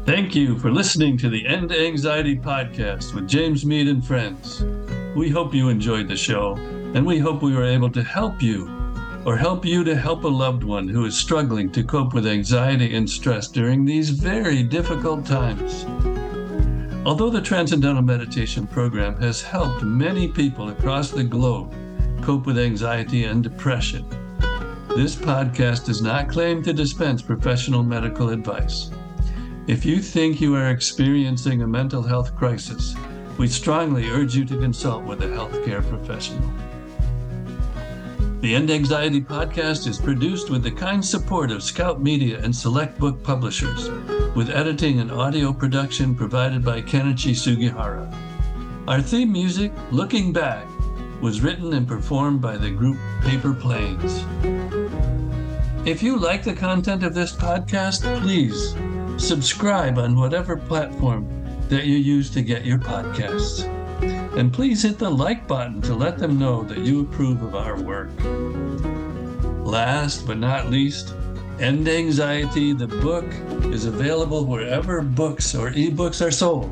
Thank 0.05 0.35
you 0.35 0.59
for 0.59 0.73
listening 0.73 1.17
to 1.19 1.29
the 1.29 1.47
End 1.47 1.71
Anxiety 1.71 2.37
podcast 2.37 3.15
with 3.15 3.29
James 3.29 3.65
Mead 3.65 3.87
and 3.87 4.05
friends. 4.05 4.65
We 5.15 5.31
hope 5.31 5.55
you 5.55 5.69
enjoyed 5.69 6.09
the 6.09 6.17
show, 6.17 6.57
and 6.57 7.07
we 7.07 7.21
hope 7.21 7.41
we 7.41 7.55
were 7.55 7.63
able 7.63 7.91
to 7.93 8.03
help 8.03 8.43
you 8.43 8.69
or 9.25 9.37
help 9.37 9.65
you 9.65 9.85
to 9.85 9.95
help 9.95 10.25
a 10.25 10.29
loved 10.29 10.65
one 10.65 10.89
who 10.89 11.05
is 11.05 11.17
struggling 11.17 11.71
to 11.71 11.85
cope 11.85 12.15
with 12.15 12.27
anxiety 12.27 12.97
and 12.97 13.09
stress 13.09 13.47
during 13.47 13.85
these 13.85 14.11
very 14.11 14.65
difficult 14.65 15.25
times. 15.25 15.85
Although 17.07 17.31
the 17.31 17.41
Transcendental 17.41 18.03
Meditation 18.03 18.67
Program 18.67 19.17
has 19.21 19.41
helped 19.41 19.85
many 19.85 20.27
people 20.27 20.71
across 20.71 21.13
the 21.13 21.23
globe 21.23 21.73
cope 22.23 22.47
with 22.47 22.59
anxiety 22.59 23.23
and 23.23 23.41
depression, 23.41 24.05
this 24.97 25.15
podcast 25.15 25.87
does 25.87 26.03
not 26.03 26.29
claim 26.29 26.61
to 26.65 26.73
dispense 26.73 27.23
professional 27.23 27.85
medical 27.85 28.31
advice. 28.31 28.91
If 29.69 29.85
you 29.85 30.01
think 30.03 30.41
you 30.41 30.57
are 30.57 30.71
experiencing 30.71 31.63
a 31.63 31.69
mental 31.69 32.03
health 32.03 32.35
crisis, 32.35 32.97
we 33.39 33.47
strongly 33.47 34.09
urge 34.09 34.35
you 34.35 34.45
to 34.47 34.59
consult 34.59 35.05
with 35.05 35.23
a 35.23 35.29
healthcare 35.29 35.89
professional. 35.89 36.53
The 38.41 38.57
End 38.57 38.73
Anxiety 38.73 39.21
podcast 39.21 39.87
is 39.87 40.01
produced 40.01 40.51
with 40.51 40.65
the 40.65 40.73
kind 40.73 41.05
support 41.05 41.53
of 41.53 41.63
Scout 41.63 42.03
Media 42.03 42.41
and 42.43 42.55
Select 42.55 42.99
Book 42.99 43.23
Publishers, 43.23 43.89
with 44.35 44.51
editing 44.51 44.99
and 44.99 45.13
audio 45.13 45.53
production 45.53 46.17
provided 46.17 46.65
by 46.65 46.83
Kenichi 46.83 47.37
Sugihara. 47.37 48.13
Our 48.89 49.01
theme 49.01 49.31
music, 49.31 49.71
Looking 49.93 50.33
Back, 50.33 50.67
was 51.21 51.41
written 51.41 51.73
and 51.75 51.87
performed 51.87 52.41
by 52.41 52.57
the 52.57 52.71
group 52.71 52.99
Paper 53.21 53.55
Planes. 53.55 54.25
If 55.87 56.03
you 56.03 56.19
like 56.19 56.43
the 56.43 56.53
content 56.53 57.05
of 57.05 57.15
this 57.15 57.33
podcast, 57.33 58.03
please 58.23 58.75
subscribe 59.23 59.99
on 59.99 60.17
whatever 60.17 60.57
platform 60.57 61.29
that 61.69 61.85
you 61.85 61.97
use 61.97 62.29
to 62.31 62.43
get 62.43 62.67
your 62.67 62.79
podcasts. 62.79 63.65
And 64.37 64.53
please 64.53 64.83
hit 64.83 64.99
the 64.99 65.09
like 65.09 65.47
button 65.47 65.81
to 65.83 65.95
let 65.95 66.19
them 66.19 66.39
know 66.39 66.65
that 66.65 66.79
you 66.79 67.03
approve 67.03 67.43
of 67.43 67.55
our 67.55 67.81
work. 67.81 68.11
Last 69.65 70.27
but 70.27 70.39
not 70.39 70.71
least, 70.71 71.15
End 71.61 71.89
Anxiety, 71.89 72.73
the 72.73 72.89
book, 72.89 73.25
is 73.73 73.85
available 73.85 74.45
wherever 74.45 75.01
books 75.03 75.55
or 75.55 75.71
ebooks 75.71 76.25
are 76.27 76.33
sold. 76.33 76.71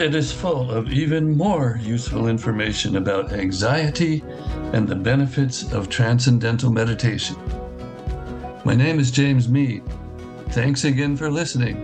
And 0.00 0.14
it 0.14 0.18
is 0.18 0.32
full 0.32 0.70
of 0.70 0.90
even 0.90 1.36
more 1.36 1.78
useful 1.82 2.28
information 2.28 2.96
about 2.96 3.34
anxiety 3.34 4.24
and 4.72 4.88
the 4.88 4.94
benefits 4.94 5.70
of 5.74 5.90
transcendental 5.90 6.72
meditation. 6.72 7.36
My 8.64 8.74
name 8.74 8.98
is 8.98 9.10
James 9.10 9.46
Mead. 9.46 9.82
Thanks 10.52 10.84
again 10.84 11.18
for 11.18 11.30
listening, 11.30 11.76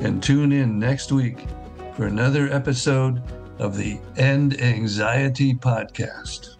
and 0.00 0.20
tune 0.20 0.50
in 0.50 0.80
next 0.80 1.12
week 1.12 1.46
for 1.94 2.06
another 2.06 2.52
episode 2.52 3.22
of 3.60 3.76
the 3.76 4.00
End 4.16 4.60
Anxiety 4.60 5.54
Podcast. 5.54 6.57